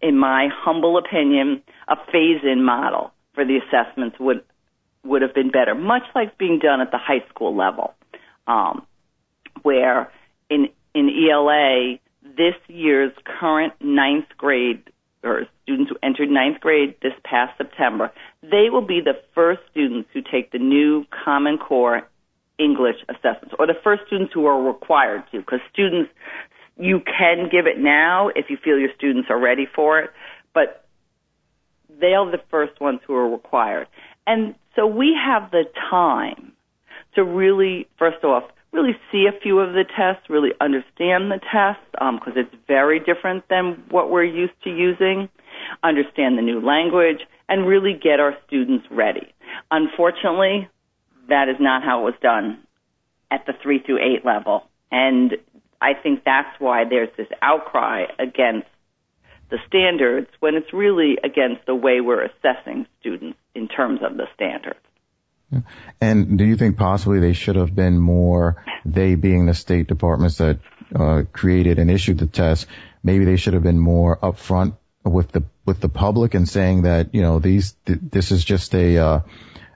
in 0.00 0.16
my 0.16 0.48
humble 0.50 0.96
opinion, 0.96 1.62
a 1.88 1.96
phase-in 2.10 2.64
model 2.64 3.12
for 3.34 3.44
the 3.44 3.58
assessments 3.58 4.16
would 4.18 4.44
would 5.04 5.22
have 5.22 5.34
been 5.34 5.50
better, 5.50 5.74
much 5.74 6.04
like 6.14 6.38
being 6.38 6.60
done 6.60 6.80
at 6.80 6.92
the 6.92 6.98
high 6.98 7.24
school 7.28 7.56
level, 7.56 7.92
um, 8.46 8.86
where 9.62 10.10
in 10.48 10.68
in 10.94 11.10
ELA 11.10 11.98
this 12.22 12.54
year's 12.68 13.12
current 13.24 13.72
ninth 13.80 14.26
grade 14.36 14.82
or 15.24 15.46
students 15.62 15.90
who 15.90 15.96
entered 16.02 16.30
ninth 16.30 16.60
grade 16.60 16.94
this 17.02 17.12
past 17.24 17.56
September, 17.58 18.10
they 18.42 18.70
will 18.70 18.86
be 18.86 19.00
the 19.00 19.14
first 19.34 19.60
students 19.70 20.08
who 20.12 20.20
take 20.20 20.50
the 20.52 20.58
new 20.58 21.04
Common 21.24 21.58
Core 21.58 22.02
English 22.58 22.96
assessments, 23.08 23.54
or 23.58 23.66
the 23.66 23.78
first 23.82 24.02
students 24.06 24.32
who 24.32 24.46
are 24.46 24.62
required 24.62 25.22
to, 25.32 25.38
because 25.38 25.60
students, 25.72 26.10
you 26.76 27.00
can 27.00 27.48
give 27.50 27.66
it 27.66 27.78
now 27.78 28.28
if 28.28 28.46
you 28.48 28.56
feel 28.62 28.78
your 28.78 28.92
students 28.96 29.28
are 29.30 29.38
ready 29.38 29.66
for 29.74 30.00
it, 30.00 30.10
but 30.54 30.86
they 32.00 32.14
are 32.14 32.30
the 32.30 32.40
first 32.50 32.80
ones 32.80 33.00
who 33.06 33.14
are 33.14 33.28
required. 33.28 33.86
And 34.26 34.54
so 34.76 34.86
we 34.86 35.14
have 35.14 35.50
the 35.50 35.64
time 35.90 36.52
to 37.14 37.24
really, 37.24 37.88
first 37.98 38.24
off, 38.24 38.44
really 38.72 38.96
see 39.10 39.26
a 39.26 39.38
few 39.40 39.58
of 39.58 39.74
the 39.74 39.84
tests, 39.84 40.30
really 40.30 40.50
understand 40.60 41.30
the 41.30 41.40
tests, 41.52 41.84
because 41.92 42.32
um, 42.34 42.36
it's 42.36 42.54
very 42.66 43.00
different 43.00 43.44
than 43.50 43.82
what 43.90 44.10
we're 44.10 44.24
used 44.24 44.54
to 44.64 44.70
using, 44.70 45.28
understand 45.82 46.38
the 46.38 46.42
new 46.42 46.60
language, 46.60 47.20
and 47.48 47.66
really 47.66 47.92
get 47.92 48.18
our 48.18 48.34
students 48.46 48.86
ready. 48.90 49.32
Unfortunately, 49.70 50.68
that 51.32 51.48
is 51.48 51.56
not 51.58 51.82
how 51.82 52.00
it 52.00 52.04
was 52.04 52.14
done 52.20 52.58
at 53.30 53.46
the 53.46 53.54
three 53.62 53.80
through 53.80 53.98
eight 53.98 54.24
level. 54.24 54.68
And 54.90 55.32
I 55.80 55.94
think 55.94 56.24
that's 56.24 56.60
why 56.60 56.84
there's 56.84 57.08
this 57.16 57.28
outcry 57.40 58.04
against 58.18 58.68
the 59.50 59.56
standards 59.66 60.28
when 60.40 60.54
it's 60.54 60.72
really 60.72 61.16
against 61.24 61.64
the 61.66 61.74
way 61.74 62.00
we're 62.00 62.24
assessing 62.24 62.86
students 63.00 63.38
in 63.54 63.68
terms 63.68 64.00
of 64.02 64.16
the 64.16 64.26
standards. 64.34 64.78
And 66.00 66.38
do 66.38 66.44
you 66.44 66.56
think 66.56 66.76
possibly 66.76 67.20
they 67.20 67.32
should 67.32 67.56
have 67.56 67.74
been 67.74 67.98
more, 67.98 68.64
they 68.84 69.14
being 69.14 69.46
the 69.46 69.54
state 69.54 69.86
departments 69.86 70.38
that 70.38 70.58
uh, 70.94 71.22
created 71.32 71.78
and 71.78 71.90
issued 71.90 72.18
the 72.18 72.26
test, 72.26 72.66
maybe 73.02 73.24
they 73.24 73.36
should 73.36 73.54
have 73.54 73.62
been 73.62 73.78
more 73.78 74.16
upfront 74.18 74.76
with 75.04 75.32
the 75.32 75.42
with 75.66 75.80
the 75.80 75.88
public 75.88 76.34
and 76.34 76.48
saying 76.48 76.82
that 76.82 77.14
you 77.14 77.22
know 77.22 77.38
these 77.38 77.72
th- 77.86 77.98
this 78.00 78.30
is 78.30 78.44
just 78.44 78.74
a 78.74 78.98
uh, 78.98 79.20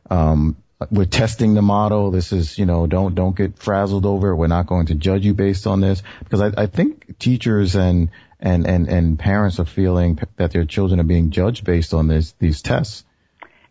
um, 0.09 0.57
we're 0.91 1.07
testing 1.07 1.55
the 1.55 1.63
model. 1.63 2.11
This 2.11 2.33
is, 2.33 2.59
you 2.59 2.67
know, 2.67 2.87
don't, 2.87 3.15
don't 3.15 3.37
get 3.37 3.59
frazzled 3.59 4.05
over 4.05 4.31
it. 4.31 4.37
We're 4.37 4.47
not 4.47 4.67
going 4.67 4.87
to 4.87 4.95
judge 4.95 5.25
you 5.25 5.35
based 5.35 5.67
on 5.67 5.81
this 5.81 6.03
because 6.21 6.41
I, 6.41 6.63
I 6.63 6.67
think 6.67 7.19
teachers 7.19 7.75
and, 7.77 8.11
and, 8.39 8.67
and, 8.67 8.89
and 8.89 9.19
parents 9.19 9.59
are 9.59 9.65
feeling 9.65 10.19
that 10.37 10.53
their 10.53 10.67
children 10.67 11.01
are 11.01 11.05
being 11.05 11.31
judged 11.31 11.65
based 11.65 11.95
on 11.95 12.09
this, 12.09 12.33
these 12.39 12.61
tests. 12.63 13.05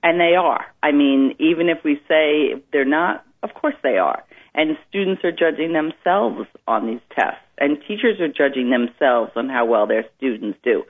And 0.01 0.19
they 0.19 0.35
are. 0.35 0.65
I 0.81 0.91
mean, 0.91 1.35
even 1.39 1.69
if 1.69 1.83
we 1.83 2.01
say 2.07 2.61
they're 2.71 2.85
not, 2.85 3.25
of 3.43 3.53
course 3.53 3.75
they 3.83 3.97
are. 3.97 4.23
And 4.53 4.77
students 4.89 5.23
are 5.23 5.31
judging 5.31 5.73
themselves 5.73 6.47
on 6.67 6.87
these 6.87 7.01
tests. 7.15 7.41
And 7.57 7.77
teachers 7.87 8.19
are 8.19 8.27
judging 8.27 8.69
themselves 8.69 9.31
on 9.35 9.49
how 9.49 9.65
well 9.65 9.87
their 9.87 10.05
students 10.17 10.57
do. 10.63 10.83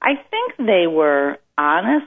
I 0.00 0.14
think 0.30 0.56
they 0.58 0.86
were 0.86 1.38
honest 1.56 2.06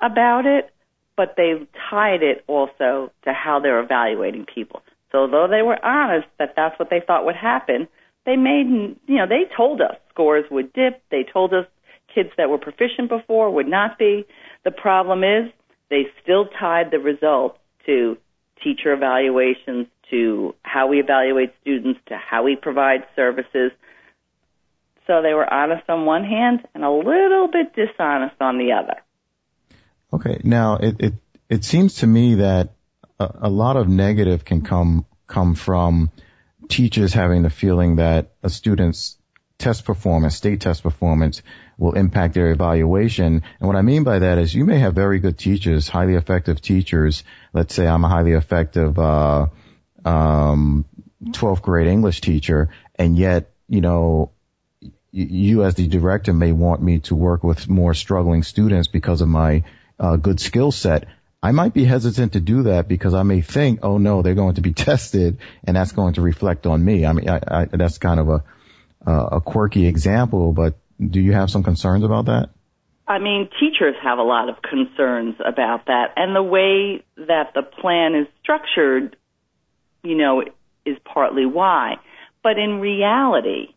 about 0.00 0.46
it 0.46 0.73
but 1.16 1.34
they 1.36 1.54
tied 1.90 2.22
it 2.22 2.44
also 2.46 3.10
to 3.24 3.32
how 3.32 3.60
they're 3.60 3.80
evaluating 3.80 4.46
people. 4.52 4.82
So 5.12 5.26
though 5.26 5.46
they 5.48 5.62
were 5.62 5.82
honest 5.84 6.26
that 6.38 6.54
that's 6.56 6.78
what 6.78 6.90
they 6.90 7.00
thought 7.06 7.24
would 7.24 7.36
happen, 7.36 7.86
they 8.26 8.36
made, 8.36 8.66
you 9.06 9.16
know, 9.16 9.26
they 9.28 9.44
told 9.56 9.80
us 9.80 9.96
scores 10.10 10.44
would 10.50 10.72
dip. 10.72 11.02
They 11.10 11.24
told 11.30 11.52
us 11.52 11.66
kids 12.12 12.30
that 12.36 12.48
were 12.48 12.58
proficient 12.58 13.08
before 13.08 13.50
would 13.50 13.68
not 13.68 13.98
be. 13.98 14.26
The 14.64 14.70
problem 14.70 15.22
is 15.22 15.52
they 15.90 16.06
still 16.22 16.46
tied 16.46 16.90
the 16.90 16.98
results 16.98 17.58
to 17.86 18.16
teacher 18.62 18.92
evaluations, 18.92 19.86
to 20.10 20.54
how 20.62 20.86
we 20.86 21.00
evaluate 21.00 21.52
students, 21.60 22.00
to 22.06 22.16
how 22.16 22.42
we 22.42 22.56
provide 22.56 23.04
services. 23.14 23.72
So 25.06 25.20
they 25.22 25.34
were 25.34 25.52
honest 25.52 25.88
on 25.88 26.06
one 26.06 26.24
hand 26.24 26.66
and 26.74 26.82
a 26.82 26.90
little 26.90 27.48
bit 27.48 27.74
dishonest 27.74 28.36
on 28.40 28.58
the 28.58 28.72
other. 28.72 29.03
Okay. 30.14 30.40
Now 30.44 30.76
it, 30.76 30.96
it, 31.00 31.14
it 31.48 31.64
seems 31.64 31.96
to 31.96 32.06
me 32.06 32.36
that 32.36 32.70
a, 33.18 33.30
a 33.42 33.48
lot 33.48 33.76
of 33.76 33.88
negative 33.88 34.44
can 34.44 34.62
come, 34.62 35.06
come 35.26 35.56
from 35.56 36.10
teachers 36.68 37.12
having 37.12 37.42
the 37.42 37.50
feeling 37.50 37.96
that 37.96 38.32
a 38.42 38.48
student's 38.48 39.18
test 39.58 39.84
performance, 39.84 40.36
state 40.36 40.60
test 40.60 40.84
performance 40.84 41.42
will 41.78 41.94
impact 41.94 42.34
their 42.34 42.52
evaluation. 42.52 43.42
And 43.58 43.66
what 43.66 43.76
I 43.76 43.82
mean 43.82 44.04
by 44.04 44.20
that 44.20 44.38
is 44.38 44.54
you 44.54 44.64
may 44.64 44.78
have 44.78 44.94
very 44.94 45.18
good 45.18 45.36
teachers, 45.36 45.88
highly 45.88 46.14
effective 46.14 46.60
teachers. 46.60 47.24
Let's 47.52 47.74
say 47.74 47.86
I'm 47.86 48.04
a 48.04 48.08
highly 48.08 48.32
effective, 48.32 48.96
uh, 48.98 49.48
um, 50.04 50.84
12th 51.24 51.62
grade 51.62 51.88
English 51.88 52.20
teacher 52.20 52.68
and 52.94 53.16
yet, 53.16 53.50
you 53.68 53.80
know, 53.80 54.30
you 55.10 55.64
as 55.64 55.74
the 55.74 55.86
director 55.86 56.32
may 56.32 56.52
want 56.52 56.82
me 56.82 56.98
to 56.98 57.14
work 57.14 57.44
with 57.44 57.68
more 57.68 57.94
struggling 57.94 58.42
students 58.42 58.88
because 58.88 59.20
of 59.20 59.28
my 59.28 59.62
uh, 59.98 60.16
good 60.16 60.40
skill 60.40 60.72
set, 60.72 61.06
I 61.42 61.52
might 61.52 61.74
be 61.74 61.84
hesitant 61.84 62.32
to 62.32 62.40
do 62.40 62.64
that 62.64 62.88
because 62.88 63.12
I 63.12 63.22
may 63.22 63.42
think, 63.42 63.80
oh 63.82 63.98
no, 63.98 64.22
they're 64.22 64.34
going 64.34 64.54
to 64.54 64.62
be 64.62 64.72
tested 64.88 65.38
and 65.64 65.76
that's 65.76 65.92
going 65.92 66.14
to 66.14 66.22
reflect 66.22 66.66
on 66.66 66.84
me. 66.84 67.04
I 67.04 67.12
mean, 67.12 67.28
I, 67.28 67.40
I, 67.46 67.64
that's 67.66 67.98
kind 67.98 68.18
of 68.18 68.28
a, 68.28 68.42
a 69.06 69.40
quirky 69.40 69.86
example, 69.86 70.52
but 70.52 70.78
do 70.98 71.20
you 71.20 71.32
have 71.32 71.50
some 71.50 71.62
concerns 71.62 72.04
about 72.04 72.26
that? 72.26 72.50
I 73.06 73.18
mean, 73.18 73.50
teachers 73.60 73.94
have 74.02 74.18
a 74.18 74.22
lot 74.22 74.48
of 74.48 74.62
concerns 74.62 75.34
about 75.44 75.86
that 75.86 76.14
and 76.16 76.34
the 76.34 76.42
way 76.42 77.04
that 77.16 77.52
the 77.54 77.62
plan 77.62 78.14
is 78.14 78.26
structured, 78.42 79.16
you 80.02 80.16
know, 80.16 80.44
is 80.86 80.96
partly 81.04 81.44
why. 81.44 81.96
But 82.42 82.58
in 82.58 82.80
reality, 82.80 83.74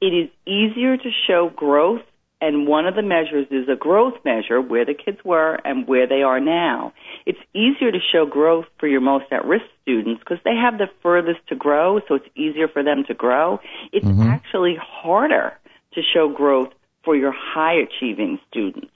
it 0.00 0.06
is 0.06 0.30
easier 0.46 0.96
to 0.96 1.10
show 1.26 1.50
growth 1.54 2.02
and 2.44 2.66
one 2.66 2.86
of 2.86 2.94
the 2.94 3.02
measures 3.02 3.46
is 3.50 3.70
a 3.70 3.74
growth 3.74 4.14
measure 4.22 4.60
where 4.60 4.84
the 4.84 4.92
kids 4.92 5.16
were 5.24 5.54
and 5.64 5.88
where 5.88 6.06
they 6.06 6.22
are 6.22 6.40
now. 6.40 6.92
It's 7.24 7.38
easier 7.54 7.90
to 7.90 7.98
show 8.12 8.26
growth 8.26 8.66
for 8.78 8.86
your 8.86 9.00
most 9.00 9.24
at-risk 9.32 9.64
students 9.80 10.20
because 10.20 10.44
they 10.44 10.54
have 10.54 10.76
the 10.76 10.88
furthest 11.02 11.40
to 11.48 11.56
grow, 11.56 12.00
so 12.06 12.16
it's 12.16 12.28
easier 12.36 12.68
for 12.68 12.82
them 12.82 13.04
to 13.08 13.14
grow. 13.14 13.60
It's 13.94 14.04
mm-hmm. 14.04 14.28
actually 14.28 14.76
harder 14.78 15.54
to 15.94 16.02
show 16.02 16.28
growth 16.28 16.68
for 17.02 17.16
your 17.16 17.32
high 17.32 17.76
achieving 17.76 18.38
students. 18.50 18.92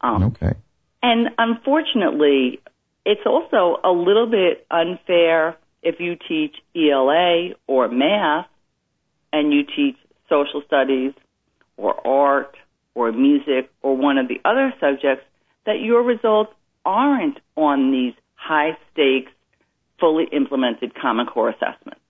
Um, 0.00 0.22
okay. 0.22 0.54
And 1.02 1.28
unfortunately, 1.36 2.60
it's 3.04 3.26
also 3.26 3.80
a 3.84 3.92
little 3.92 4.30
bit 4.30 4.66
unfair 4.70 5.58
if 5.82 6.00
you 6.00 6.16
teach 6.16 6.56
ELA 6.74 7.50
or 7.66 7.88
math 7.88 8.46
and 9.30 9.52
you 9.52 9.64
teach 9.64 9.96
social 10.30 10.62
studies 10.66 11.12
or 11.76 12.06
art 12.06 12.56
or 12.94 13.12
music 13.12 13.70
or 13.82 13.96
one 13.96 14.18
of 14.18 14.28
the 14.28 14.40
other 14.44 14.72
subjects 14.80 15.24
that 15.66 15.80
your 15.80 16.02
results 16.02 16.52
aren't 16.84 17.38
on 17.56 17.92
these 17.92 18.14
high 18.34 18.76
stakes, 18.92 19.30
fully 20.00 20.24
implemented 20.32 20.94
Common 20.94 21.26
Core 21.26 21.50
assessments. 21.50 22.00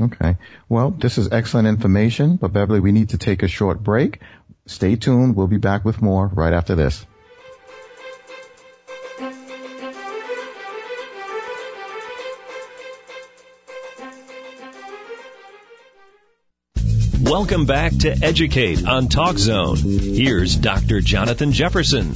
Okay. 0.00 0.36
Well, 0.68 0.90
this 0.90 1.18
is 1.18 1.30
excellent 1.30 1.68
information, 1.68 2.36
but 2.36 2.52
Beverly, 2.52 2.80
we 2.80 2.90
need 2.90 3.10
to 3.10 3.18
take 3.18 3.44
a 3.44 3.48
short 3.48 3.82
break. 3.82 4.20
Stay 4.66 4.96
tuned. 4.96 5.36
We'll 5.36 5.46
be 5.46 5.58
back 5.58 5.84
with 5.84 6.02
more 6.02 6.26
right 6.26 6.52
after 6.52 6.74
this. 6.74 7.06
Welcome 17.44 17.66
back 17.66 17.92
to 17.98 18.10
Educate 18.10 18.88
on 18.88 19.08
Talk 19.08 19.36
Zone. 19.36 19.76
Here's 19.76 20.56
Dr. 20.56 21.02
Jonathan 21.02 21.52
Jefferson. 21.52 22.14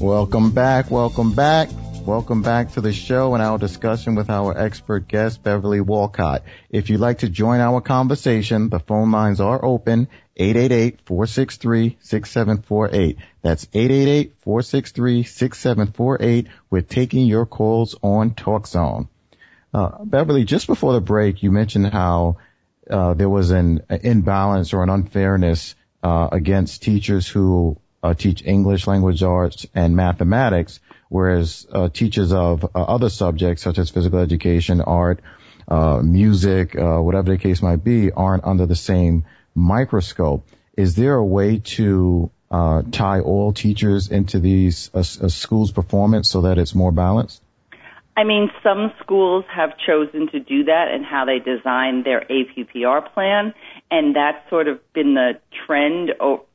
Welcome 0.00 0.50
back. 0.50 0.90
Welcome 0.90 1.34
back. 1.34 1.68
Welcome 2.04 2.42
back 2.42 2.72
to 2.72 2.80
the 2.80 2.92
show 2.92 3.34
and 3.34 3.42
our 3.42 3.58
discussion 3.58 4.16
with 4.16 4.30
our 4.30 4.58
expert 4.58 5.06
guest, 5.06 5.44
Beverly 5.44 5.80
Walcott. 5.80 6.42
If 6.70 6.90
you'd 6.90 6.98
like 6.98 7.18
to 7.18 7.28
join 7.28 7.60
our 7.60 7.80
conversation, 7.80 8.68
the 8.68 8.80
phone 8.80 9.12
lines 9.12 9.40
are 9.40 9.64
open, 9.64 10.08
888-463-6748. 10.40 13.16
That's 13.42 13.66
888-463-6748. 13.66 16.48
We're 16.68 16.80
taking 16.80 17.26
your 17.26 17.46
calls 17.46 17.94
on 18.02 18.34
Talk 18.34 18.66
Zone. 18.66 19.08
Uh, 19.72 20.04
Beverly, 20.04 20.42
just 20.42 20.66
before 20.66 20.94
the 20.94 21.00
break, 21.00 21.44
you 21.44 21.52
mentioned 21.52 21.86
how 21.86 22.38
uh, 22.90 23.14
there 23.14 23.28
was 23.28 23.50
an 23.50 23.82
imbalance 24.02 24.72
or 24.72 24.82
an 24.82 24.90
unfairness 24.90 25.74
uh, 26.02 26.28
against 26.32 26.82
teachers 26.82 27.28
who 27.28 27.76
uh, 28.02 28.14
teach 28.14 28.42
English 28.44 28.86
language 28.86 29.22
arts 29.22 29.66
and 29.74 29.94
mathematics, 29.94 30.80
whereas 31.08 31.66
uh, 31.70 31.88
teachers 31.88 32.32
of 32.32 32.64
uh, 32.64 32.68
other 32.74 33.08
subjects 33.08 33.62
such 33.62 33.78
as 33.78 33.90
physical 33.90 34.18
education, 34.18 34.80
art, 34.80 35.20
uh, 35.68 36.00
music, 36.02 36.76
uh, 36.76 36.98
whatever 36.98 37.30
the 37.30 37.38
case 37.38 37.62
might 37.62 37.84
be, 37.84 38.10
aren't 38.10 38.44
under 38.44 38.66
the 38.66 38.76
same 38.76 39.24
microscope. 39.54 40.46
Is 40.76 40.96
there 40.96 41.14
a 41.14 41.24
way 41.24 41.58
to 41.58 42.30
uh, 42.50 42.82
tie 42.90 43.20
all 43.20 43.52
teachers 43.52 44.08
into 44.08 44.40
these 44.40 44.90
schools' 45.28 45.70
performance 45.70 46.30
so 46.30 46.42
that 46.42 46.58
it's 46.58 46.74
more 46.74 46.92
balanced? 46.92 47.41
I 48.16 48.24
mean, 48.24 48.50
some 48.62 48.92
schools 49.02 49.44
have 49.54 49.70
chosen 49.86 50.28
to 50.32 50.40
do 50.40 50.64
that 50.64 50.88
and 50.92 51.04
how 51.04 51.24
they 51.24 51.38
design 51.38 52.02
their 52.02 52.20
APPR 52.28 53.12
plan, 53.14 53.54
and 53.90 54.14
that's 54.14 54.38
sort 54.50 54.68
of 54.68 54.80
been 54.92 55.14
the 55.14 55.32
trend 55.66 56.10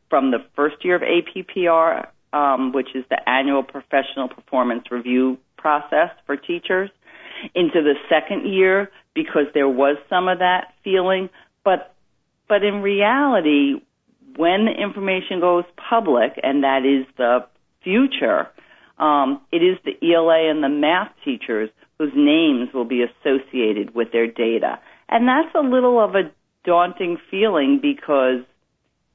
from 0.09 0.31
the 0.31 0.37
first 0.55 0.85
year 0.85 0.95
of 0.95 1.01
APPR, 1.01 2.07
um, 2.31 2.73
which 2.73 2.89
is 2.93 3.03
the 3.09 3.27
annual 3.27 3.63
professional 3.63 4.27
performance 4.27 4.91
review 4.91 5.37
process 5.57 6.11
for 6.25 6.37
teachers, 6.37 6.91
into 7.55 7.81
the 7.81 7.95
second 8.09 8.51
year 8.51 8.91
because 9.13 9.45
there 9.53 9.69
was 9.69 9.97
some 10.09 10.27
of 10.27 10.39
that 10.39 10.73
feeling, 10.83 11.29
but 11.63 11.93
but 12.47 12.63
in 12.63 12.81
reality, 12.81 13.81
when 14.37 14.65
the 14.65 14.71
information 14.71 15.39
goes 15.39 15.65
public, 15.75 16.39
and 16.41 16.63
that 16.63 16.85
is 16.85 17.05
the 17.17 17.45
future, 17.83 18.47
um, 18.97 19.41
it 19.51 19.57
is 19.57 19.77
the 19.85 19.93
ELA 20.01 20.49
and 20.49 20.63
the 20.63 20.69
math 20.69 21.11
teachers 21.23 21.69
whose 21.97 22.13
names 22.15 22.69
will 22.73 22.85
be 22.85 23.03
associated 23.03 23.95
with 23.95 24.11
their 24.11 24.27
data. 24.27 24.79
And 25.09 25.27
that's 25.27 25.53
a 25.55 25.61
little 25.61 25.99
of 25.99 26.15
a 26.15 26.31
daunting 26.63 27.17
feeling 27.31 27.79
because 27.81 28.43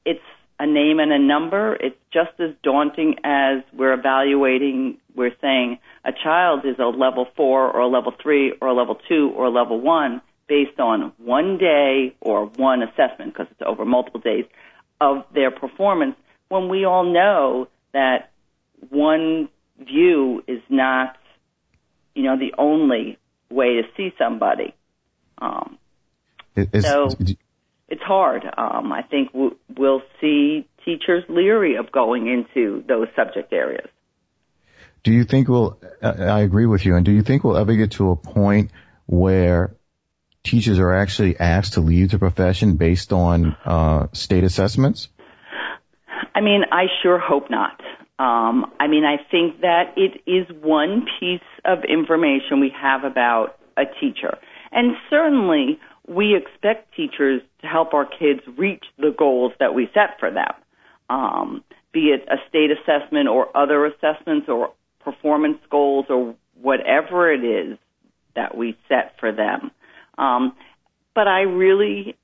it's 0.05 0.19
a 0.59 0.65
name 0.65 0.99
and 0.99 1.11
a 1.11 1.19
number. 1.19 1.75
It's 1.75 1.95
just 2.11 2.31
as 2.39 2.51
daunting 2.63 3.15
as 3.23 3.63
we're 3.73 3.93
evaluating, 3.93 4.97
we're 5.15 5.35
saying 5.41 5.79
a 6.03 6.11
child 6.11 6.65
is 6.65 6.77
a 6.79 6.85
level 6.85 7.27
four 7.35 7.71
or 7.71 7.81
a 7.81 7.87
level 7.87 8.13
three 8.21 8.53
or 8.61 8.69
a 8.69 8.73
level 8.73 8.97
two 9.07 9.31
or 9.35 9.45
a 9.45 9.49
level 9.49 9.79
one 9.79 10.21
based 10.47 10.79
on 10.79 11.13
one 11.17 11.57
day 11.57 12.15
or 12.19 12.45
one 12.45 12.83
assessment 12.83 13.33
because 13.33 13.47
it's 13.51 13.61
over 13.65 13.85
multiple 13.85 14.19
days 14.19 14.45
of 14.99 15.23
their 15.33 15.51
performance 15.51 16.15
when 16.49 16.69
we 16.69 16.85
all 16.85 17.03
know 17.03 17.67
that 17.93 18.31
one 18.89 19.49
view 19.79 20.43
is 20.47 20.61
not, 20.69 21.17
you 22.15 22.23
know, 22.23 22.37
the 22.37 22.53
only 22.57 23.17
way 23.49 23.81
to 23.81 23.83
see 23.95 24.13
somebody. 24.17 24.73
Um, 25.37 25.77
is, 26.55 26.85
so 26.85 27.07
is, 27.19 27.35
it's 27.89 28.01
hard. 28.01 28.43
Um, 28.57 28.91
I 28.91 29.01
think 29.03 29.29
we'll 29.33 30.01
see 30.21 30.67
teachers 30.85 31.23
leery 31.29 31.75
of 31.75 31.91
going 31.91 32.27
into 32.27 32.83
those 32.87 33.07
subject 33.15 33.51
areas. 33.53 33.87
Do 35.03 35.11
you 35.11 35.25
think 35.25 35.49
we'll, 35.49 35.79
I 36.01 36.41
agree 36.41 36.65
with 36.65 36.85
you, 36.85 36.95
and 36.95 37.05
do 37.05 37.11
you 37.11 37.23
think 37.23 37.43
we'll 37.43 37.57
ever 37.57 37.75
get 37.75 37.91
to 37.93 38.11
a 38.11 38.15
point 38.15 38.71
where 39.05 39.75
teachers 40.43 40.79
are 40.79 40.93
actually 40.93 41.37
asked 41.37 41.73
to 41.73 41.81
leave 41.81 42.11
the 42.11 42.19
profession 42.19 42.77
based 42.77 43.11
on 43.11 43.55
uh, 43.65 44.07
state 44.13 44.45
assessments? 44.45 45.09
I 46.33 46.41
mean, 46.41 46.63
I 46.71 46.85
sure 47.01 47.19
hope 47.19 47.49
not. 47.49 47.81
Um, 48.19 48.71
I 48.79 48.87
mean, 48.87 49.03
I 49.05 49.17
think 49.31 49.61
that 49.61 49.93
it 49.97 50.21
is 50.29 50.47
one 50.61 51.05
piece 51.19 51.41
of 51.65 51.79
information 51.83 52.59
we 52.59 52.71
have 52.79 53.03
about 53.03 53.57
a 53.75 53.83
teacher. 53.99 54.37
And 54.71 54.95
certainly, 55.09 55.79
we 56.07 56.35
expect 56.35 56.93
teachers 56.95 57.41
to 57.61 57.67
help 57.67 57.93
our 57.93 58.05
kids 58.05 58.41
reach 58.57 58.83
the 58.97 59.13
goals 59.17 59.53
that 59.59 59.73
we 59.73 59.89
set 59.93 60.19
for 60.19 60.29
them, 60.31 60.51
um, 61.09 61.63
be 61.91 62.07
it 62.07 62.27
a 62.29 62.37
state 62.49 62.69
assessment 62.71 63.29
or 63.29 63.55
other 63.55 63.85
assessments 63.85 64.47
or 64.49 64.73
performance 64.99 65.59
goals 65.69 66.05
or 66.09 66.35
whatever 66.61 67.31
it 67.31 67.43
is 67.43 67.77
that 68.35 68.57
we 68.57 68.77
set 68.89 69.13
for 69.19 69.31
them. 69.31 69.71
Um, 70.17 70.55
but 71.15 71.27
I 71.27 71.41
really, 71.41 72.15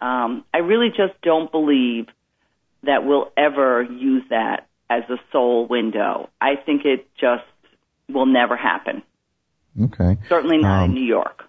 um, 0.00 0.44
I 0.52 0.58
really 0.58 0.88
just 0.88 1.20
don't 1.22 1.50
believe 1.50 2.06
that 2.82 3.04
we'll 3.04 3.30
ever 3.36 3.82
use 3.82 4.24
that 4.30 4.66
as 4.88 5.04
a 5.08 5.16
sole 5.32 5.66
window. 5.66 6.28
I 6.40 6.56
think 6.56 6.84
it 6.84 7.08
just 7.20 7.44
will 8.08 8.26
never 8.26 8.56
happen. 8.56 9.02
Okay. 9.80 10.18
Certainly 10.28 10.58
not 10.58 10.84
um, 10.84 10.90
in 10.90 10.94
New 10.94 11.06
York. 11.06 11.44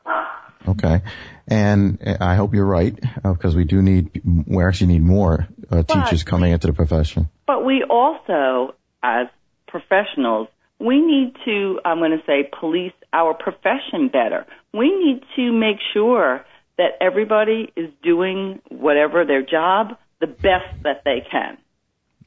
Okay. 0.67 1.02
And 1.48 1.98
I 2.22 2.36
hope 2.36 2.54
you're 2.54 2.65
right, 2.65 2.96
because 3.24 3.56
uh, 3.56 3.58
we 3.58 3.63
do 3.63 3.82
need, 3.82 4.22
we 4.24 4.63
actually 4.63 4.94
need 4.94 5.02
more 5.02 5.48
uh, 5.70 5.84
teachers 5.84 6.24
coming 6.24 6.52
into 6.52 6.67
the 6.67 6.74
profession. 6.74 7.30
But 7.48 7.65
we 7.65 7.84
also, 7.84 8.76
as 9.02 9.28
professionals, 9.67 10.48
we 10.80 11.02
need 11.02 11.36
to, 11.46 11.80
I'm 11.84 11.98
going 11.98 12.12
to 12.12 12.24
say, 12.26 12.50
police 12.60 12.94
our 13.12 13.34
profession 13.34 14.08
better. 14.08 14.46
We 14.74 14.91
need 14.91 15.24
to 15.36 15.52
make 15.52 15.78
sure 15.94 16.46
that 16.78 16.91
everybody 17.02 17.72
is 17.76 17.89
doing 18.02 18.62
whatever 18.70 19.26
their 19.26 19.41
job 19.41 19.98
the 20.22 20.28
best 20.28 20.84
that 20.84 21.04
they 21.04 21.26
can. 21.30 21.58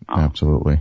Um, 0.08 0.20
Absolutely. 0.20 0.80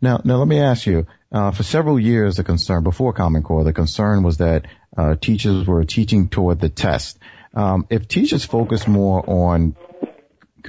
Now, 0.00 0.20
now 0.24 0.36
let 0.36 0.46
me 0.46 0.60
ask 0.60 0.86
you. 0.86 1.06
Uh, 1.32 1.52
for 1.52 1.62
several 1.62 1.98
years, 1.98 2.36
the 2.36 2.44
concern 2.44 2.82
before 2.82 3.12
Common 3.12 3.42
Core, 3.42 3.64
the 3.64 3.72
concern 3.72 4.22
was 4.22 4.38
that 4.38 4.66
uh, 4.96 5.14
teachers 5.14 5.66
were 5.66 5.84
teaching 5.84 6.28
toward 6.28 6.60
the 6.60 6.68
test. 6.68 7.18
Um, 7.54 7.86
if 7.88 8.06
teachers 8.08 8.44
focus 8.44 8.86
more 8.86 9.28
on 9.28 9.76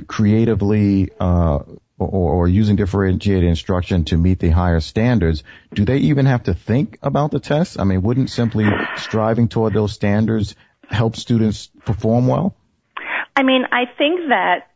creatively 0.08 1.10
uh, 1.20 1.60
or, 1.98 2.34
or, 2.34 2.48
using 2.48 2.76
differentiated 2.76 3.44
instruction 3.44 4.06
to 4.06 4.18
meet 4.18 4.40
the 4.40 4.50
higher 4.50 4.80
standards, 4.80 5.44
do 5.74 5.86
they 5.86 5.98
even 5.98 6.26
have 6.26 6.44
to 6.44 6.54
think 6.54 6.98
about 7.04 7.32
the 7.32 7.40
test? 7.40 7.80
I 7.80 7.84
mean, 7.84 8.02
wouldn't 8.02 8.30
simply 8.30 8.66
striving 8.96 9.48
toward 9.48 9.74
those 9.74 9.94
standards 9.94 10.56
help 10.90 11.16
students 11.16 11.70
perform 11.86 12.28
well? 12.28 12.56
I 13.36 13.44
mean, 13.44 13.66
I 13.72 13.86
think 13.98 14.30
that 14.30 14.71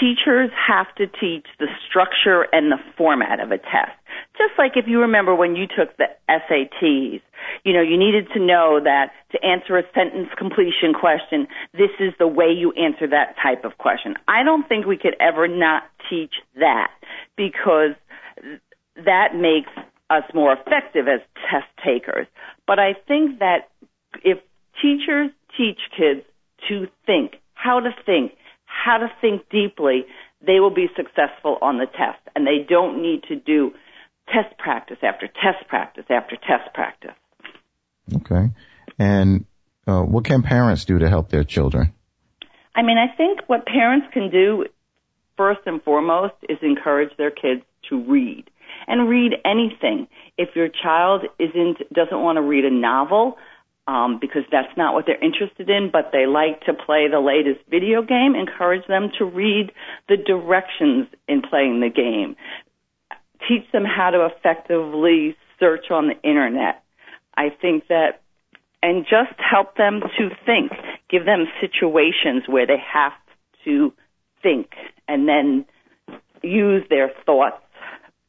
teachers 0.00 0.50
have 0.54 0.86
to 0.96 1.06
teach 1.06 1.46
the 1.58 1.66
structure 1.88 2.46
and 2.52 2.70
the 2.70 2.78
format 2.96 3.40
of 3.40 3.50
a 3.50 3.58
test. 3.58 3.92
Just 4.36 4.52
like 4.58 4.72
if 4.76 4.86
you 4.86 5.00
remember 5.00 5.34
when 5.34 5.56
you 5.56 5.66
took 5.66 5.96
the 5.96 6.06
SATs, 6.28 7.20
you 7.64 7.72
know, 7.72 7.82
you 7.82 7.98
needed 7.98 8.28
to 8.34 8.40
know 8.40 8.80
that 8.82 9.10
to 9.32 9.44
answer 9.44 9.76
a 9.78 9.82
sentence 9.94 10.28
completion 10.36 10.94
question, 10.98 11.46
this 11.72 11.90
is 12.00 12.12
the 12.18 12.26
way 12.26 12.46
you 12.46 12.72
answer 12.72 13.06
that 13.08 13.34
type 13.42 13.64
of 13.64 13.78
question. 13.78 14.14
I 14.26 14.42
don't 14.42 14.68
think 14.68 14.86
we 14.86 14.96
could 14.96 15.16
ever 15.20 15.48
not 15.48 15.84
teach 16.08 16.34
that 16.56 16.90
because 17.36 17.94
that 18.96 19.34
makes 19.34 19.70
us 20.10 20.24
more 20.34 20.52
effective 20.52 21.06
as 21.08 21.20
test 21.50 21.66
takers. 21.84 22.26
But 22.66 22.78
I 22.78 22.94
think 23.06 23.40
that 23.40 23.68
if 24.24 24.38
teachers 24.80 25.30
teach 25.56 25.78
kids 25.96 26.22
to 26.68 26.86
think, 27.06 27.36
how 27.54 27.80
to 27.80 27.90
think, 28.06 28.32
how 28.84 28.98
to 28.98 29.08
think 29.20 29.48
deeply, 29.50 30.04
they 30.46 30.60
will 30.60 30.74
be 30.74 30.88
successful 30.96 31.58
on 31.62 31.78
the 31.78 31.86
test. 31.86 32.20
And 32.34 32.46
they 32.46 32.64
don't 32.68 33.02
need 33.02 33.24
to 33.28 33.36
do 33.36 33.72
test 34.26 34.56
practice 34.58 34.98
after 35.02 35.26
test 35.26 35.66
practice 35.68 36.04
after 36.10 36.36
test 36.36 36.72
practice. 36.74 37.14
Okay. 38.14 38.50
And 38.98 39.44
uh, 39.86 40.02
what 40.02 40.24
can 40.24 40.42
parents 40.42 40.84
do 40.84 40.98
to 40.98 41.08
help 41.08 41.30
their 41.30 41.44
children? 41.44 41.92
I 42.74 42.82
mean, 42.82 42.98
I 42.98 43.14
think 43.16 43.40
what 43.46 43.66
parents 43.66 44.06
can 44.12 44.30
do 44.30 44.66
first 45.36 45.60
and 45.66 45.82
foremost 45.82 46.34
is 46.48 46.58
encourage 46.62 47.16
their 47.16 47.30
kids 47.30 47.62
to 47.88 48.02
read 48.04 48.50
and 48.86 49.08
read 49.08 49.32
anything. 49.44 50.08
If 50.36 50.50
your 50.54 50.68
child 50.68 51.22
isn't 51.38 51.78
doesn't 51.92 52.20
want 52.20 52.36
to 52.36 52.42
read 52.42 52.64
a 52.64 52.70
novel, 52.70 53.36
um, 53.88 54.18
because 54.20 54.42
that's 54.52 54.76
not 54.76 54.92
what 54.92 55.06
they're 55.06 55.24
interested 55.24 55.70
in, 55.70 55.88
but 55.90 56.10
they 56.12 56.26
like 56.26 56.60
to 56.66 56.74
play 56.74 57.08
the 57.10 57.20
latest 57.20 57.66
video 57.70 58.02
game, 58.02 58.34
encourage 58.36 58.86
them 58.86 59.10
to 59.18 59.24
read 59.24 59.72
the 60.08 60.16
directions 60.18 61.06
in 61.26 61.40
playing 61.40 61.80
the 61.80 61.88
game. 61.88 62.36
Teach 63.48 63.64
them 63.72 63.84
how 63.84 64.10
to 64.10 64.26
effectively 64.26 65.36
search 65.58 65.86
on 65.90 66.08
the 66.08 66.28
internet. 66.28 66.84
I 67.34 67.48
think 67.48 67.88
that, 67.88 68.20
and 68.82 69.04
just 69.04 69.38
help 69.38 69.76
them 69.76 70.02
to 70.18 70.28
think. 70.44 70.70
Give 71.08 71.24
them 71.24 71.46
situations 71.58 72.44
where 72.46 72.66
they 72.66 72.76
have 72.92 73.12
to 73.64 73.94
think 74.42 74.68
and 75.08 75.26
then 75.26 75.64
use 76.42 76.84
their 76.90 77.10
thoughts 77.24 77.62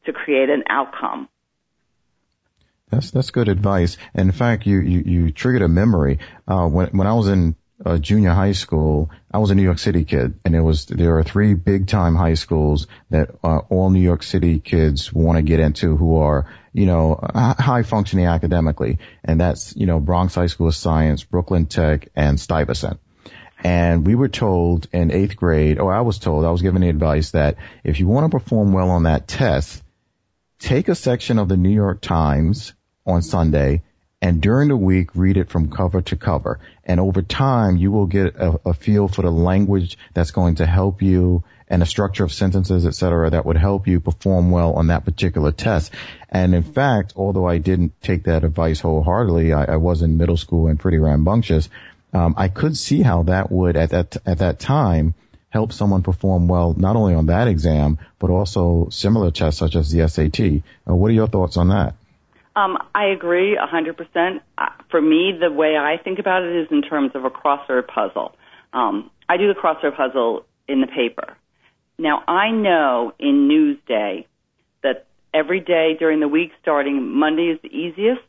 to 0.06 0.14
create 0.14 0.50
an 0.50 0.64
outcome. 0.70 1.28
That's 2.90 3.12
that's 3.12 3.32
good 3.32 3.50
advice. 3.50 3.98
in 4.16 4.32
fact, 4.32 4.66
you 4.66 4.80
you, 4.80 5.00
you 5.06 5.32
triggered 5.32 5.62
a 5.62 5.68
memory. 5.68 6.20
Uh, 6.48 6.68
when 6.68 6.88
when 6.88 7.08
I 7.08 7.14
was 7.14 7.28
in 7.28 7.56
uh, 7.86 7.98
junior 7.98 8.32
high 8.32 8.52
school, 8.52 9.10
I 9.32 9.38
was 9.38 9.52
a 9.52 9.56
New 9.56 9.64
York 9.64 9.80
City 9.80 10.04
kid, 10.04 10.40
and 10.44 10.56
it 10.56 10.62
was 10.62 10.86
there 10.86 11.18
are 11.18 11.24
three 11.24 11.54
big 11.54 11.88
time 11.88 12.16
high 12.16 12.34
schools 12.34 12.88
that 13.10 13.30
uh, 13.44 13.60
all 13.70 13.90
New 13.90 14.02
York 14.02 14.24
City 14.24 14.60
kids 14.60 15.14
want 15.14 15.38
to 15.38 15.42
get 15.42 15.60
into 15.60 15.96
who 15.96 16.18
are 16.18 16.52
you 16.74 16.86
know 16.86 17.20
high 17.34 17.84
functioning 17.84 18.26
academically, 18.26 19.00
and 19.24 19.40
that's 19.40 19.76
you 19.76 19.86
know 19.86 20.00
Bronx 20.00 20.36
High 20.36 20.48
School 20.48 20.68
of 20.68 20.76
Science, 20.76 21.24
Brooklyn 21.24 21.68
Tech, 21.68 22.10
and 22.16 22.40
Stuyvesant. 22.40 23.00
And 23.62 24.08
we 24.08 24.16
were 24.16 24.30
told 24.30 24.88
in 24.94 25.12
eighth 25.12 25.36
grade, 25.36 25.80
or 25.80 25.94
I 25.94 26.02
was 26.02 26.18
told, 26.18 26.46
I 26.46 26.52
was 26.52 26.62
given 26.62 26.82
the 26.82 26.90
advice 26.90 27.32
that 27.32 27.58
if 27.84 28.00
you 28.00 28.08
want 28.08 28.32
to 28.32 28.40
perform 28.40 28.72
well 28.72 28.90
on 28.90 29.04
that 29.04 29.28
test, 29.28 29.84
take 30.60 30.88
a 30.88 30.96
section 30.96 31.40
of 31.40 31.50
the 31.50 31.58
New 31.58 31.70
York 31.70 32.00
Times 32.00 32.74
on 33.10 33.22
Sunday 33.22 33.82
and 34.22 34.42
during 34.42 34.70
the 34.70 34.78
week 34.78 35.16
read 35.16 35.38
it 35.38 35.50
from 35.50 35.72
cover 35.72 36.02
to 36.02 36.16
cover. 36.16 36.60
And 36.84 37.00
over 37.00 37.22
time, 37.22 37.78
you 37.78 37.92
will 37.92 38.08
get 38.08 38.36
a, 38.36 38.60
a 38.66 38.74
feel 38.74 39.08
for 39.08 39.22
the 39.22 39.32
language 39.32 39.98
that's 40.14 40.32
going 40.32 40.56
to 40.56 40.66
help 40.66 41.02
you 41.02 41.44
and 41.70 41.84
a 41.84 41.86
structure 41.86 42.24
of 42.24 42.34
sentences, 42.34 42.86
et 42.86 42.96
cetera, 42.96 43.30
that 43.30 43.46
would 43.46 43.56
help 43.58 43.88
you 43.88 44.00
perform 44.00 44.50
well 44.50 44.74
on 44.74 44.88
that 44.88 45.06
particular 45.06 45.52
test. 45.52 45.94
And 46.30 46.56
in 46.56 46.64
fact, 46.64 47.14
although 47.16 47.48
I 47.48 47.60
didn't 47.60 48.02
take 48.02 48.24
that 48.24 48.44
advice 48.44 48.80
wholeheartedly, 48.80 49.54
I, 49.54 49.66
I 49.66 49.76
was 49.78 50.02
in 50.02 50.18
middle 50.18 50.38
school 50.38 50.68
and 50.68 50.80
pretty 50.80 50.98
rambunctious. 50.98 51.70
Um, 52.12 52.34
I 52.38 52.48
could 52.48 52.76
see 52.76 53.04
how 53.04 53.24
that 53.24 53.52
would 53.52 53.78
at 53.78 53.92
that 53.92 54.18
at 54.26 54.40
that 54.40 54.60
time 54.60 55.14
help 55.52 55.72
someone 55.72 56.02
perform 56.02 56.48
well 56.48 56.74
not 56.74 56.96
only 56.96 57.14
on 57.14 57.28
that 57.28 57.48
exam 57.48 58.00
but 58.18 58.32
also 58.32 58.88
similar 58.90 59.30
tests 59.30 59.60
such 59.60 59.76
as 59.76 59.92
the 59.92 60.08
SAT. 60.08 60.64
Uh, 60.90 60.96
what 60.96 61.12
are 61.12 61.14
your 61.14 61.28
thoughts 61.28 61.56
on 61.56 61.70
that? 61.70 61.94
Um, 62.60 62.78
I 62.94 63.06
agree 63.06 63.58
100%. 63.58 64.42
Uh, 64.58 64.66
for 64.92 65.02
me, 65.02 65.34
the 65.40 65.52
way 65.52 65.78
I 65.78 65.96
think 66.04 66.20
about 66.20 66.44
it 66.44 66.56
is 66.56 66.68
in 66.72 66.82
terms 66.82 67.12
of 67.16 67.24
a 67.24 67.30
crossword 67.30 67.88
puzzle. 67.88 68.36
Um, 68.74 69.10
I 69.30 69.38
do 69.38 69.48
the 69.48 69.58
crossword 69.58 69.96
puzzle 69.96 70.46
in 70.68 70.82
the 70.82 70.88
paper. 70.88 71.38
Now, 71.98 72.24
I 72.28 72.52
know 72.52 73.14
in 73.18 73.48
Newsday 73.48 74.26
that 74.84 75.06
every 75.34 75.62
day 75.62 75.96
during 75.98 76.20
the 76.20 76.28
week, 76.28 76.52
starting 76.62 77.18
Monday 77.18 77.48
is 77.48 77.60
the 77.62 77.70
easiest, 77.70 78.22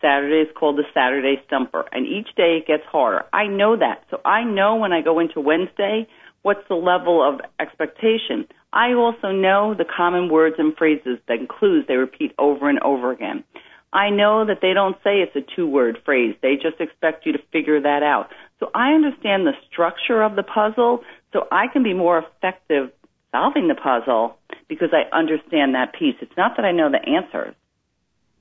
Saturday 0.00 0.48
is 0.48 0.56
called 0.56 0.76
the 0.76 0.84
Saturday 0.94 1.42
Stumper, 1.46 1.86
and 1.90 2.06
each 2.06 2.28
day 2.36 2.58
it 2.58 2.66
gets 2.66 2.84
harder. 2.84 3.24
I 3.32 3.46
know 3.48 3.76
that. 3.76 4.04
So 4.10 4.20
I 4.24 4.44
know 4.44 4.76
when 4.76 4.92
I 4.92 5.00
go 5.00 5.18
into 5.18 5.40
Wednesday 5.40 6.06
what's 6.42 6.66
the 6.68 6.76
level 6.76 7.26
of 7.26 7.40
expectation. 7.58 8.46
I 8.72 8.92
also 8.92 9.30
know 9.32 9.74
the 9.74 9.84
common 9.84 10.28
words 10.28 10.56
and 10.58 10.76
phrases 10.76 11.18
that 11.28 11.48
clues 11.48 11.84
they 11.88 11.96
repeat 11.96 12.34
over 12.38 12.68
and 12.68 12.78
over 12.80 13.10
again. 13.12 13.44
I 13.92 14.10
know 14.10 14.44
that 14.44 14.58
they 14.60 14.74
don't 14.74 14.96
say 15.02 15.20
it's 15.20 15.36
a 15.36 15.56
two 15.56 15.66
word 15.66 15.98
phrase. 16.04 16.34
They 16.42 16.56
just 16.56 16.80
expect 16.80 17.24
you 17.24 17.32
to 17.32 17.38
figure 17.52 17.80
that 17.80 18.02
out. 18.02 18.28
So 18.60 18.70
I 18.74 18.92
understand 18.92 19.46
the 19.46 19.52
structure 19.70 20.22
of 20.22 20.36
the 20.36 20.42
puzzle 20.42 21.02
so 21.32 21.46
I 21.50 21.66
can 21.72 21.82
be 21.82 21.94
more 21.94 22.18
effective 22.18 22.90
solving 23.32 23.68
the 23.68 23.74
puzzle 23.74 24.36
because 24.68 24.90
I 24.92 25.14
understand 25.16 25.74
that 25.74 25.94
piece. 25.98 26.16
It's 26.20 26.36
not 26.36 26.56
that 26.56 26.64
I 26.64 26.72
know 26.72 26.90
the 26.90 27.08
answers. 27.08 27.54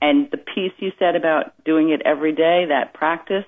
And 0.01 0.29
the 0.31 0.37
piece 0.37 0.73
you 0.77 0.91
said 0.99 1.15
about 1.15 1.53
doing 1.63 1.89
it 1.89 2.01
every 2.05 2.33
day, 2.33 2.65
that 2.69 2.93
practice, 2.93 3.45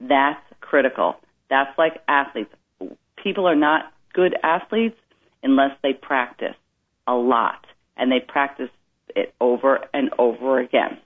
that's 0.00 0.40
critical. 0.60 1.16
That's 1.50 1.76
like 1.78 2.00
athletes. 2.08 2.50
People 3.22 3.46
are 3.46 3.56
not 3.56 3.92
good 4.12 4.34
athletes 4.42 4.98
unless 5.44 5.76
they 5.82 5.92
practice 5.92 6.56
a 7.06 7.14
lot 7.14 7.64
and 7.96 8.10
they 8.10 8.20
practice 8.20 8.70
it 9.14 9.34
over 9.40 9.86
and 9.92 10.10
over 10.18 10.58
again. 10.58 10.98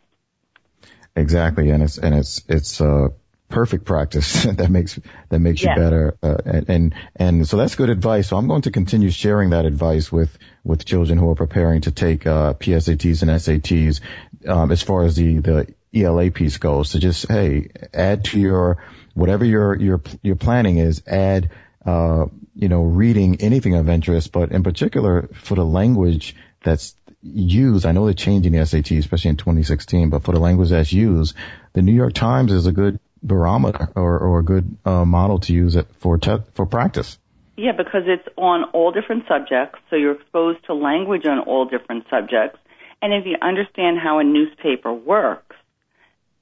Exactly, 1.14 1.70
and 1.70 1.82
it's 1.82 1.98
and 1.98 2.14
it's 2.14 2.42
it's 2.48 2.80
uh, 2.80 3.08
perfect 3.48 3.84
practice 3.84 4.44
that 4.44 4.70
makes 4.70 4.98
that 5.30 5.38
makes 5.40 5.62
yes. 5.62 5.76
you 5.76 5.82
better, 5.82 6.16
uh, 6.22 6.36
and, 6.44 6.70
and 6.70 6.94
and 7.16 7.48
so 7.48 7.56
that's 7.56 7.74
good 7.74 7.90
advice. 7.90 8.28
So 8.28 8.36
I'm 8.36 8.46
going 8.46 8.62
to 8.62 8.70
continue 8.70 9.10
sharing 9.10 9.50
that 9.50 9.64
advice 9.64 10.12
with 10.12 10.36
with 10.62 10.84
children 10.84 11.18
who 11.18 11.28
are 11.30 11.34
preparing 11.34 11.82
to 11.82 11.90
take 11.90 12.26
uh, 12.26 12.54
PSATs 12.54 13.22
and 13.22 13.30
SATs. 13.30 14.00
Um, 14.46 14.70
as 14.70 14.82
far 14.82 15.04
as 15.04 15.16
the 15.16 15.38
the 15.38 15.74
ELA 15.92 16.30
piece 16.30 16.58
goes, 16.58 16.90
to 16.90 17.00
just 17.00 17.26
hey, 17.28 17.70
add 17.92 18.24
to 18.26 18.38
your 18.38 18.84
whatever 19.14 19.44
your 19.44 19.74
your 19.74 20.00
your 20.22 20.36
planning 20.36 20.78
is, 20.78 21.02
add 21.06 21.50
uh, 21.88 22.26
you 22.54 22.68
know, 22.68 22.82
reading 22.82 23.40
anything 23.40 23.74
of 23.74 23.88
interest, 23.88 24.30
but 24.30 24.52
in 24.52 24.62
particular 24.62 25.28
for 25.32 25.54
the 25.54 25.64
language 25.64 26.36
that's 26.62 26.94
used, 27.22 27.86
I 27.86 27.92
know 27.92 28.04
they're 28.04 28.14
changing 28.14 28.52
the 28.52 28.66
SAT, 28.66 28.90
especially 28.92 29.30
in 29.30 29.36
2016, 29.36 30.10
but 30.10 30.22
for 30.22 30.32
the 30.32 30.40
language 30.40 30.68
that's 30.68 30.92
used, 30.92 31.34
the 31.72 31.80
New 31.80 31.94
York 31.94 32.12
Times 32.12 32.52
is 32.52 32.66
a 32.66 32.72
good 32.72 33.00
barometer 33.22 33.88
or, 33.94 34.18
or 34.18 34.38
a 34.40 34.42
good 34.42 34.76
uh, 34.84 35.06
model 35.06 35.38
to 35.40 35.54
use 35.54 35.76
it 35.76 35.86
for 35.98 36.18
te- 36.18 36.44
for 36.52 36.66
practice. 36.66 37.18
Yeah, 37.56 37.72
because 37.72 38.02
it's 38.06 38.28
on 38.36 38.64
all 38.72 38.92
different 38.92 39.24
subjects, 39.26 39.78
so 39.88 39.96
you're 39.96 40.20
exposed 40.20 40.64
to 40.66 40.74
language 40.74 41.26
on 41.26 41.38
all 41.40 41.64
different 41.64 42.04
subjects. 42.10 42.58
And 43.00 43.14
if 43.14 43.24
you 43.24 43.36
understand 43.40 43.98
how 43.98 44.18
a 44.18 44.24
newspaper 44.24 44.92
works, 44.92 45.56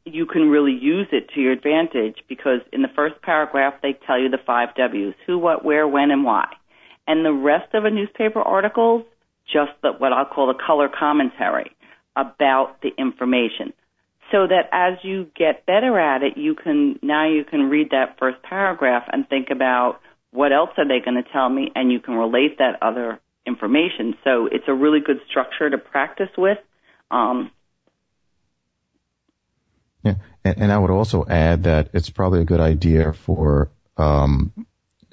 you 0.06 0.24
can 0.24 0.48
really 0.48 0.72
use 0.72 1.08
it 1.10 1.28
to 1.34 1.40
your 1.40 1.52
advantage 1.52 2.16
because 2.28 2.60
in 2.72 2.82
the 2.82 2.88
first 2.94 3.20
paragraph 3.22 3.74
they 3.82 3.98
tell 4.06 4.18
you 4.18 4.28
the 4.28 4.38
five 4.46 4.68
W's 4.76 5.14
who, 5.26 5.38
what, 5.38 5.64
where, 5.64 5.86
when, 5.86 6.10
and 6.10 6.24
why. 6.24 6.46
And 7.06 7.24
the 7.24 7.32
rest 7.32 7.74
of 7.74 7.84
a 7.84 7.90
newspaper 7.90 8.40
articles, 8.40 9.04
just 9.52 9.72
the, 9.82 9.92
what 9.92 10.12
I'll 10.12 10.24
call 10.24 10.46
the 10.46 10.58
color 10.64 10.88
commentary 10.88 11.72
about 12.14 12.80
the 12.82 12.90
information. 12.98 13.72
So 14.32 14.46
that 14.46 14.68
as 14.72 14.98
you 15.02 15.28
get 15.36 15.66
better 15.66 15.98
at 15.98 16.22
it, 16.22 16.36
you 16.36 16.54
can, 16.54 16.98
now 17.02 17.28
you 17.28 17.44
can 17.44 17.68
read 17.68 17.90
that 17.90 18.16
first 18.18 18.42
paragraph 18.42 19.04
and 19.12 19.28
think 19.28 19.48
about 19.50 20.00
what 20.30 20.52
else 20.52 20.70
are 20.78 20.86
they 20.86 21.04
going 21.04 21.22
to 21.22 21.30
tell 21.32 21.48
me 21.48 21.70
and 21.74 21.92
you 21.92 22.00
can 22.00 22.14
relate 22.14 22.58
that 22.58 22.82
other 22.82 23.20
information. 23.46 24.14
So 24.24 24.46
it's 24.46 24.64
a 24.66 24.74
really 24.74 25.00
good 25.00 25.18
structure 25.28 25.70
to 25.70 25.78
practice 25.78 26.30
with. 26.36 26.58
Um, 27.10 27.50
yeah, 30.06 30.14
and, 30.44 30.62
and 30.62 30.72
I 30.72 30.78
would 30.78 30.90
also 30.90 31.26
add 31.28 31.64
that 31.64 31.90
it's 31.92 32.10
probably 32.10 32.40
a 32.40 32.44
good 32.44 32.60
idea 32.60 33.12
for 33.12 33.70
um, 33.96 34.52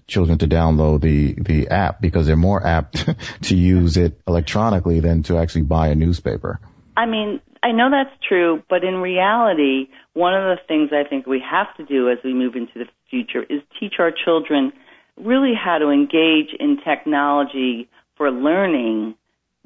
children 0.08 0.38
to 0.38 0.47
download 0.47 1.01
the 1.01 1.34
the 1.34 1.69
app 1.69 1.99
because 1.99 2.27
they're 2.27 2.36
more 2.36 2.65
apt 2.65 3.10
to 3.43 3.56
use 3.56 3.97
it 3.97 4.21
electronically 4.27 4.99
than 4.99 5.23
to 5.23 5.38
actually 5.38 5.63
buy 5.63 5.88
a 5.88 5.95
newspaper. 5.95 6.60
I 6.95 7.08
mean, 7.08 7.41
I 7.63 7.71
know 7.71 7.89
that's 7.89 8.15
true, 8.27 8.62
but 8.69 8.84
in 8.84 8.97
reality, 8.97 9.88
one 10.13 10.36
of 10.36 10.43
the 10.43 10.63
things 10.67 10.91
I 10.91 11.08
think 11.10 11.25
we 11.25 11.41
have 11.49 11.75
to 11.77 11.86
do 11.86 12.10
as 12.10 12.19
we 12.23 12.34
move 12.34 12.56
into 12.56 12.73
the 12.75 12.86
future 13.10 13.41
is 13.41 13.62
teach 13.79 13.95
our 13.99 14.12
children 14.12 14.73
really 15.17 15.53
how 15.56 15.79
to 15.79 15.89
engage 15.89 16.53
in 16.60 16.77
technology 16.86 17.89
for 18.17 18.29
learning 18.29 19.15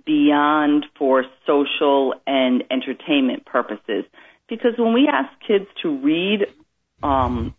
beyond 0.05 0.85
for 0.97 1.25
social 1.45 2.13
and 2.25 2.63
entertainment 2.71 3.45
purposes. 3.45 4.05
Because 4.49 4.73
when 4.77 4.93
we 4.93 5.09
ask 5.11 5.29
kids 5.45 5.65
to 5.81 5.97
read 5.97 6.47
um, 7.03 7.55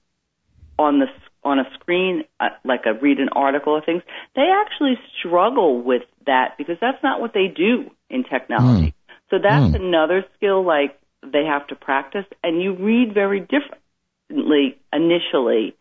on 0.79 1.01
the 1.01 1.07
on 1.45 1.59
a 1.59 1.65
screen, 1.75 2.25
uh, 2.41 2.49
like 2.65 2.85
a 2.87 2.95
read 2.95 3.19
an 3.19 3.29
article 3.31 3.75
or 3.75 3.81
things, 3.81 4.03
they 4.35 4.51
actually 4.65 4.99
struggle 5.19 5.81
with 5.83 6.03
that 6.27 6.57
because 6.59 6.77
that's 6.81 7.03
not 7.03 7.21
what 7.21 7.33
they 7.33 7.47
do 7.47 7.91
in 8.11 8.25
technology. 8.25 8.89
Mm. 8.89 8.95
So 9.31 9.37
that's 9.43 9.77
mm. 9.77 9.77
another 9.77 10.25
skill 10.37 10.65
like 10.65 10.99
they 11.23 11.45
have 11.45 11.67
to 11.69 11.75
practice, 11.75 12.25
and 12.43 12.63
you 12.63 12.75
read 12.75 13.15
very 13.15 13.41
differently 13.41 14.79
initially 14.93 15.75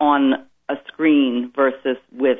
on 0.00 0.46
a 0.68 0.74
screen 0.88 1.52
versus 1.54 1.96
with 2.12 2.38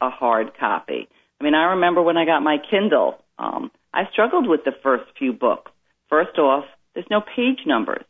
a 0.00 0.10
hard 0.10 0.56
copy. 0.58 1.08
I 1.40 1.44
mean, 1.44 1.54
I 1.54 1.72
remember 1.72 2.02
when 2.02 2.16
I 2.16 2.24
got 2.24 2.40
my 2.40 2.58
Kindle, 2.70 3.18
um, 3.38 3.70
I 3.92 4.08
struggled 4.12 4.48
with 4.48 4.64
the 4.64 4.72
first 4.82 5.04
few 5.18 5.32
books 5.32 5.70
First 6.12 6.38
off, 6.38 6.66
there's 6.92 7.06
no 7.10 7.22
page 7.22 7.60
numbers. 7.64 8.04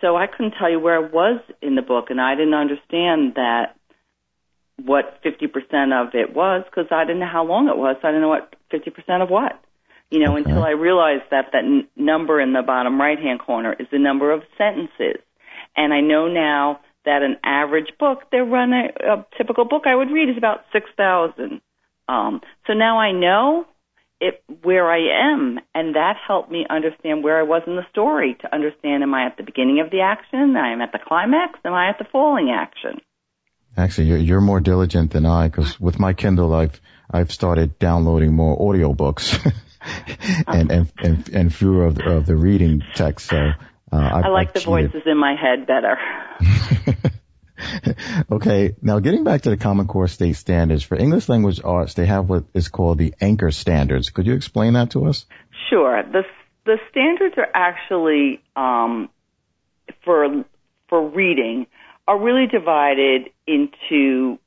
So 0.00 0.16
I 0.16 0.28
couldn't 0.28 0.54
tell 0.58 0.70
you 0.70 0.80
where 0.80 0.96
I 0.96 1.06
was 1.06 1.42
in 1.60 1.74
the 1.74 1.82
book, 1.82 2.06
and 2.08 2.18
I 2.18 2.34
didn't 2.34 2.54
understand 2.54 3.34
that 3.34 3.76
what 4.82 5.20
50% 5.22 5.92
of 5.92 6.14
it 6.14 6.34
was 6.34 6.64
because 6.64 6.86
I 6.90 7.04
didn't 7.04 7.20
know 7.20 7.28
how 7.30 7.44
long 7.44 7.68
it 7.68 7.76
was. 7.76 7.96
So 8.00 8.08
I 8.08 8.12
didn't 8.12 8.22
know 8.22 8.30
what 8.30 8.56
50% 8.72 9.22
of 9.22 9.28
what. 9.28 9.60
You 10.10 10.20
know, 10.20 10.38
okay. 10.38 10.48
until 10.48 10.64
I 10.64 10.70
realized 10.70 11.24
that 11.30 11.50
that 11.52 11.64
n- 11.64 11.86
number 11.96 12.40
in 12.40 12.54
the 12.54 12.62
bottom 12.62 12.98
right 12.98 13.18
hand 13.18 13.40
corner 13.40 13.76
is 13.78 13.88
the 13.92 13.98
number 13.98 14.32
of 14.32 14.40
sentences. 14.56 15.20
And 15.76 15.92
I 15.92 16.00
know 16.00 16.28
now 16.28 16.80
that 17.04 17.20
an 17.22 17.36
average 17.44 17.92
book, 18.00 18.22
they're 18.32 18.42
running, 18.42 18.88
a 19.04 19.26
typical 19.36 19.66
book 19.66 19.82
I 19.84 19.94
would 19.94 20.08
read 20.10 20.30
is 20.30 20.38
about 20.38 20.60
6,000. 20.72 21.60
Um, 22.08 22.40
so 22.66 22.72
now 22.72 22.98
I 22.98 23.12
know 23.12 23.66
it 24.20 24.42
where 24.62 24.90
I 24.90 25.32
am, 25.32 25.60
and 25.74 25.94
that 25.94 26.16
helped 26.26 26.50
me 26.50 26.66
understand 26.68 27.22
where 27.22 27.38
I 27.38 27.44
was 27.44 27.62
in 27.66 27.76
the 27.76 27.86
story. 27.90 28.36
To 28.40 28.52
understand, 28.52 29.02
am 29.02 29.14
I 29.14 29.26
at 29.26 29.36
the 29.36 29.42
beginning 29.42 29.80
of 29.80 29.90
the 29.90 30.00
action? 30.00 30.56
I 30.56 30.72
am 30.72 30.80
at 30.80 30.92
the 30.92 30.98
climax. 30.98 31.58
Am 31.64 31.72
I 31.72 31.88
at 31.88 31.98
the 31.98 32.06
falling 32.10 32.50
action? 32.50 33.00
Actually, 33.76 34.08
you're, 34.08 34.18
you're 34.18 34.40
more 34.40 34.60
diligent 34.60 35.12
than 35.12 35.24
I, 35.24 35.48
because 35.48 35.78
with 35.78 36.00
my 36.00 36.12
Kindle, 36.12 36.52
I've 36.52 36.80
I've 37.10 37.32
started 37.32 37.78
downloading 37.78 38.34
more 38.34 38.58
audiobooks 38.58 39.38
and, 40.46 40.70
and 40.70 40.92
and 40.98 41.28
and 41.28 41.54
fewer 41.54 41.86
of 41.86 41.94
the, 41.94 42.16
of 42.16 42.26
the 42.26 42.36
reading 42.36 42.82
text. 42.94 43.28
So 43.28 43.36
uh, 43.36 43.96
I, 43.96 44.22
I 44.22 44.28
like 44.28 44.52
the 44.52 44.60
voices 44.60 45.02
in 45.06 45.16
my 45.16 45.36
head 45.36 45.66
better. 45.66 45.96
okay, 48.30 48.74
now 48.82 48.98
getting 48.98 49.24
back 49.24 49.42
to 49.42 49.50
the 49.50 49.56
Common 49.56 49.86
Core 49.86 50.08
state 50.08 50.36
standards, 50.36 50.82
for 50.82 50.96
English 50.96 51.28
language 51.28 51.60
arts, 51.62 51.94
they 51.94 52.06
have 52.06 52.28
what 52.28 52.44
is 52.54 52.68
called 52.68 52.98
the 52.98 53.14
anchor 53.20 53.50
standards. 53.50 54.10
Could 54.10 54.26
you 54.26 54.34
explain 54.34 54.74
that 54.74 54.90
to 54.90 55.06
us? 55.06 55.26
Sure. 55.70 56.02
The, 56.02 56.22
the 56.64 56.78
standards 56.90 57.34
are 57.36 57.48
actually, 57.54 58.42
um, 58.56 59.10
for, 60.04 60.44
for 60.88 61.08
reading, 61.08 61.66
are 62.06 62.18
really 62.18 62.46
divided 62.46 63.30
into, 63.46 64.38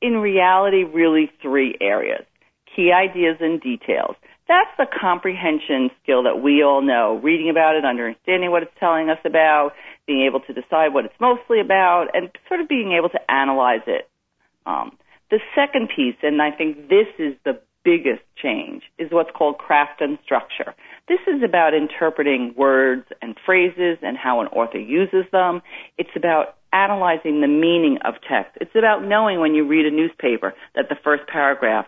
in 0.00 0.16
reality, 0.18 0.84
really 0.84 1.30
three 1.42 1.76
areas. 1.80 2.24
Key 2.74 2.92
ideas 2.92 3.36
and 3.40 3.60
details. 3.60 4.16
That's 4.48 4.70
the 4.78 4.86
comprehension 4.86 5.90
skill 6.02 6.22
that 6.22 6.40
we 6.40 6.62
all 6.62 6.80
know. 6.80 7.20
Reading 7.22 7.50
about 7.50 7.74
it, 7.74 7.84
understanding 7.84 8.50
what 8.50 8.62
it's 8.62 8.72
telling 8.78 9.10
us 9.10 9.18
about, 9.24 9.72
being 10.06 10.24
able 10.24 10.40
to 10.40 10.52
decide 10.52 10.94
what 10.94 11.04
it's 11.04 11.20
mostly 11.20 11.60
about, 11.60 12.08
and 12.14 12.30
sort 12.48 12.60
of 12.60 12.68
being 12.68 12.92
able 12.92 13.08
to 13.08 13.30
analyze 13.30 13.82
it. 13.86 14.08
Um, 14.64 14.96
the 15.30 15.40
second 15.54 15.90
piece, 15.94 16.16
and 16.22 16.40
I 16.40 16.52
think 16.52 16.88
this 16.88 17.08
is 17.18 17.34
the 17.44 17.58
biggest 17.84 18.22
change, 18.40 18.82
is 18.98 19.10
what's 19.10 19.30
called 19.36 19.58
craft 19.58 20.00
and 20.00 20.18
structure. 20.24 20.74
This 21.08 21.20
is 21.26 21.42
about 21.44 21.74
interpreting 21.74 22.54
words 22.56 23.06
and 23.22 23.36
phrases 23.44 23.98
and 24.02 24.16
how 24.16 24.40
an 24.40 24.48
author 24.48 24.78
uses 24.78 25.24
them. 25.32 25.62
It's 25.98 26.10
about 26.16 26.56
analyzing 26.72 27.40
the 27.40 27.48
meaning 27.48 27.98
of 28.04 28.14
text. 28.28 28.56
It's 28.60 28.74
about 28.76 29.04
knowing 29.04 29.40
when 29.40 29.54
you 29.54 29.66
read 29.66 29.86
a 29.86 29.90
newspaper 29.90 30.54
that 30.74 30.88
the 30.88 30.96
first 31.02 31.26
paragraph 31.26 31.86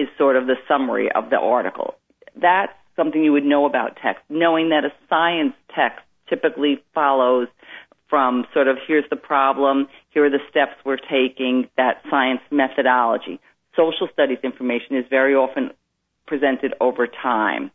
is 0.00 0.08
sort 0.18 0.36
of 0.36 0.46
the 0.46 0.56
summary 0.68 1.10
of 1.12 1.30
the 1.30 1.36
article. 1.36 1.94
That's 2.40 2.72
something 2.96 3.22
you 3.22 3.32
would 3.32 3.44
know 3.44 3.64
about 3.64 3.98
text, 4.02 4.22
knowing 4.28 4.70
that 4.70 4.84
a 4.84 4.92
science 5.08 5.54
text 5.74 6.00
typically 6.28 6.82
follows 6.94 7.48
from 8.08 8.44
sort 8.52 8.68
of 8.68 8.76
here's 8.86 9.08
the 9.08 9.16
problem, 9.16 9.86
here 10.10 10.24
are 10.24 10.30
the 10.30 10.40
steps 10.50 10.72
we're 10.84 10.96
taking, 10.96 11.68
that 11.76 12.02
science 12.10 12.40
methodology. 12.50 13.40
Social 13.76 14.08
studies 14.12 14.38
information 14.42 14.96
is 14.96 15.04
very 15.08 15.34
often 15.34 15.70
presented 16.26 16.74
over 16.80 17.06
time. 17.06 17.70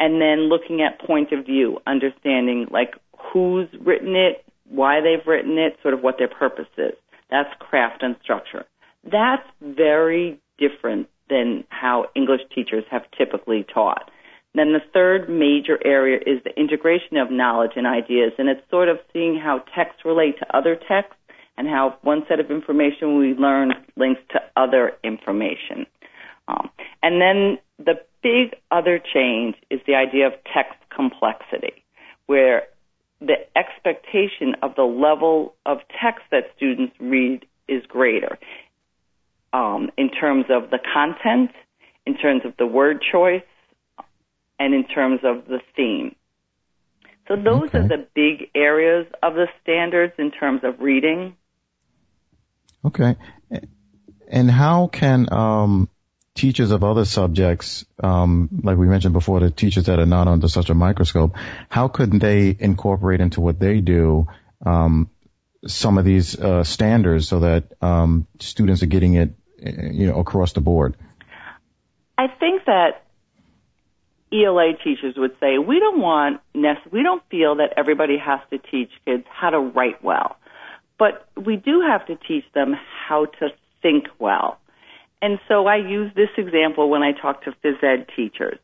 And 0.00 0.20
then 0.20 0.48
looking 0.48 0.80
at 0.80 1.06
point 1.06 1.32
of 1.32 1.44
view, 1.44 1.78
understanding 1.86 2.66
like 2.70 2.94
who's 3.32 3.68
written 3.80 4.16
it, 4.16 4.44
why 4.68 5.00
they've 5.00 5.26
written 5.26 5.58
it, 5.58 5.76
sort 5.82 5.94
of 5.94 6.00
what 6.00 6.16
their 6.18 6.28
purpose 6.28 6.68
is. 6.76 6.94
That's 7.30 7.50
craft 7.58 8.02
and 8.02 8.16
structure. 8.22 8.64
That's 9.04 9.46
very 9.60 10.40
different 10.58 11.08
than 11.28 11.64
how 11.68 12.06
English 12.14 12.42
teachers 12.54 12.84
have 12.90 13.02
typically 13.16 13.64
taught. 13.72 14.10
Then 14.54 14.72
the 14.72 14.80
third 14.92 15.28
major 15.28 15.78
area 15.84 16.18
is 16.18 16.42
the 16.42 16.58
integration 16.58 17.16
of 17.16 17.30
knowledge 17.30 17.72
and 17.76 17.86
ideas, 17.86 18.32
and 18.38 18.48
it's 18.48 18.62
sort 18.70 18.88
of 18.88 18.98
seeing 19.12 19.38
how 19.38 19.62
texts 19.74 20.04
relate 20.04 20.38
to 20.38 20.56
other 20.56 20.74
texts 20.74 21.14
and 21.56 21.68
how 21.68 21.96
one 22.02 22.22
set 22.28 22.40
of 22.40 22.50
information 22.50 23.18
we 23.18 23.34
learn 23.34 23.72
links 23.96 24.20
to 24.30 24.40
other 24.56 24.92
information. 25.04 25.86
Um, 26.46 26.70
and 27.02 27.20
then 27.20 27.58
the 27.78 28.00
big 28.22 28.58
other 28.70 28.98
change 28.98 29.56
is 29.70 29.80
the 29.86 29.94
idea 29.94 30.26
of 30.26 30.32
text 30.54 30.78
complexity, 30.94 31.84
where 32.26 32.62
the 33.20 33.36
expectation 33.56 34.54
of 34.62 34.74
the 34.76 34.82
level 34.82 35.54
of 35.66 35.78
text 36.00 36.22
that 36.30 36.44
students 36.56 36.94
read 37.00 37.44
is 37.68 37.84
greater 37.86 38.38
um, 39.52 39.90
in 39.96 40.10
terms 40.10 40.46
of 40.50 40.70
the 40.70 40.78
content, 40.92 41.50
in 42.06 42.16
terms 42.16 42.42
of 42.44 42.54
the 42.58 42.66
word 42.66 43.02
choice, 43.12 43.42
and 44.58 44.74
in 44.74 44.84
terms 44.84 45.20
of 45.24 45.46
the 45.46 45.60
theme. 45.76 46.14
So 47.28 47.36
those 47.36 47.68
okay. 47.68 47.78
are 47.78 47.88
the 47.88 48.06
big 48.14 48.50
areas 48.54 49.06
of 49.22 49.34
the 49.34 49.46
standards 49.62 50.14
in 50.18 50.30
terms 50.30 50.62
of 50.64 50.80
reading. 50.80 51.36
Okay. 52.84 53.16
And 54.30 54.50
how 54.50 54.88
can 54.88 55.30
um, 55.30 55.88
teachers 56.34 56.70
of 56.70 56.84
other 56.84 57.04
subjects, 57.04 57.84
um, 58.02 58.48
like 58.62 58.78
we 58.78 58.86
mentioned 58.86 59.12
before, 59.12 59.40
the 59.40 59.50
teachers 59.50 59.86
that 59.86 59.98
are 59.98 60.06
not 60.06 60.28
under 60.28 60.48
such 60.48 60.70
a 60.70 60.74
microscope, 60.74 61.36
how 61.68 61.88
could 61.88 62.12
they 62.12 62.56
incorporate 62.58 63.20
into 63.20 63.40
what 63.40 63.58
they 63.58 63.80
do 63.80 64.26
um, 64.64 65.10
some 65.66 65.98
of 65.98 66.04
these 66.04 66.38
uh, 66.38 66.64
standards 66.64 67.28
so 67.28 67.40
that 67.40 67.64
um, 67.82 68.26
students 68.38 68.82
are 68.82 68.86
getting 68.86 69.14
it, 69.14 69.34
you 69.62 70.06
know, 70.06 70.18
across 70.18 70.52
the 70.52 70.60
board? 70.60 70.96
I 72.16 72.26
think 72.28 72.64
that 72.66 73.04
ELA 74.32 74.72
teachers 74.84 75.14
would 75.16 75.34
say 75.40 75.58
we 75.58 75.78
don't 75.78 76.00
want 76.00 76.40
we 76.92 77.02
don't 77.02 77.22
feel 77.30 77.56
that 77.56 77.72
everybody 77.76 78.18
has 78.18 78.40
to 78.50 78.58
teach 78.58 78.90
kids 79.06 79.24
how 79.30 79.50
to 79.50 79.58
write 79.58 80.02
well, 80.04 80.36
but 80.98 81.28
we 81.36 81.56
do 81.56 81.80
have 81.80 82.06
to 82.06 82.16
teach 82.16 82.44
them 82.54 82.74
how 83.06 83.26
to 83.26 83.48
think 83.80 84.06
well. 84.18 84.58
And 85.22 85.38
so 85.48 85.66
I 85.66 85.76
use 85.76 86.12
this 86.14 86.28
example 86.36 86.90
when 86.90 87.02
I 87.02 87.12
talk 87.12 87.44
to 87.44 87.52
phys 87.64 87.82
ed 87.82 88.06
teachers. 88.14 88.58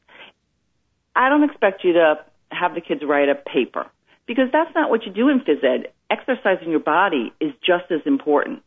I 1.17 1.29
don't 1.29 1.45
expect 1.45 1.85
you 1.85 1.95
to 1.95 2.19
have 2.51 2.75
the 2.75 2.81
kids 2.81 3.03
write 3.05 3.29
a 3.29 3.35
paper 3.35 3.87
because 4.27 4.49
that's 4.53 4.75
not 4.75 4.91
what 4.91 5.05
you 5.07 5.13
do 5.13 5.29
in 5.29 5.41
phys 5.41 5.65
ed. 5.65 5.93
Exercising 6.11 6.71
your 6.71 6.81
body 6.81 7.33
is 7.41 7.53
just 7.65 7.91
as 7.91 8.01
important. 8.05 8.63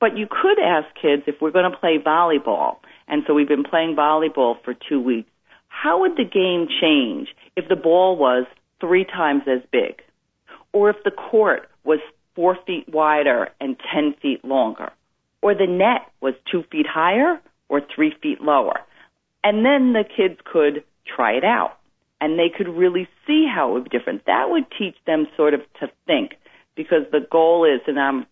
But 0.00 0.16
you 0.16 0.26
could 0.28 0.58
ask 0.58 0.86
kids 1.00 1.22
if 1.26 1.36
we're 1.40 1.50
going 1.50 1.70
to 1.70 1.76
play 1.76 1.98
volleyball, 1.98 2.76
and 3.08 3.22
so 3.26 3.34
we've 3.34 3.48
been 3.48 3.64
playing 3.64 3.96
volleyball 3.96 4.56
for 4.62 4.74
two 4.74 5.00
weeks, 5.00 5.30
how 5.68 6.00
would 6.00 6.16
the 6.16 6.24
game 6.24 6.68
change 6.80 7.28
if 7.56 7.68
the 7.68 7.76
ball 7.76 8.16
was 8.16 8.46
three 8.80 9.04
times 9.04 9.42
as 9.46 9.60
big? 9.72 10.02
Or 10.72 10.90
if 10.90 10.96
the 11.04 11.10
court 11.10 11.68
was 11.84 12.00
four 12.34 12.58
feet 12.66 12.88
wider 12.88 13.48
and 13.60 13.76
ten 13.92 14.14
feet 14.20 14.44
longer? 14.44 14.90
Or 15.42 15.54
the 15.54 15.66
net 15.66 16.02
was 16.20 16.34
two 16.50 16.64
feet 16.70 16.86
higher 16.86 17.40
or 17.68 17.80
three 17.94 18.12
feet 18.22 18.40
lower? 18.40 18.80
And 19.44 19.64
then 19.64 19.92
the 19.92 20.04
kids 20.04 20.40
could 20.44 20.82
try 21.06 21.32
it 21.32 21.44
out 21.44 21.78
and 22.20 22.38
they 22.38 22.48
could 22.54 22.68
really 22.68 23.08
see 23.26 23.46
how 23.52 23.70
it 23.70 23.72
would 23.74 23.84
be 23.84 23.98
different. 23.98 24.24
That 24.26 24.50
would 24.50 24.64
teach 24.78 24.96
them 25.06 25.26
sort 25.36 25.54
of 25.54 25.60
to 25.80 25.88
think 26.06 26.32
because 26.74 27.02
the 27.12 27.26
goal 27.30 27.64
is, 27.64 27.80
and 27.86 27.98
I'm, 27.98 28.26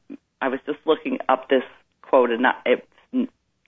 I 0.44 0.48
was 0.48 0.60
just 0.66 0.78
looking 0.84 1.16
up 1.26 1.48
this 1.48 1.62
quote 2.02 2.30
and 2.30 2.42
not, 2.42 2.56
it's 2.66 2.86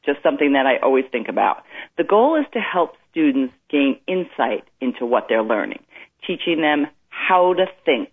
just 0.05 0.23
something 0.23 0.53
that 0.53 0.67
I 0.67 0.77
always 0.85 1.07
think 1.11 1.29
about. 1.29 1.63
The 1.97 2.05
goal 2.05 2.39
is 2.39 2.45
to 2.53 2.61
help 2.61 2.97
students 3.11 3.55
gain 3.71 3.99
insight 4.07 4.65
into 4.79 5.07
what 5.07 5.25
they're 5.31 5.43
learning, 5.43 5.83
teaching 6.27 6.61
them 6.61 6.87
how 7.09 7.55
to 7.55 7.65
think, 7.87 8.11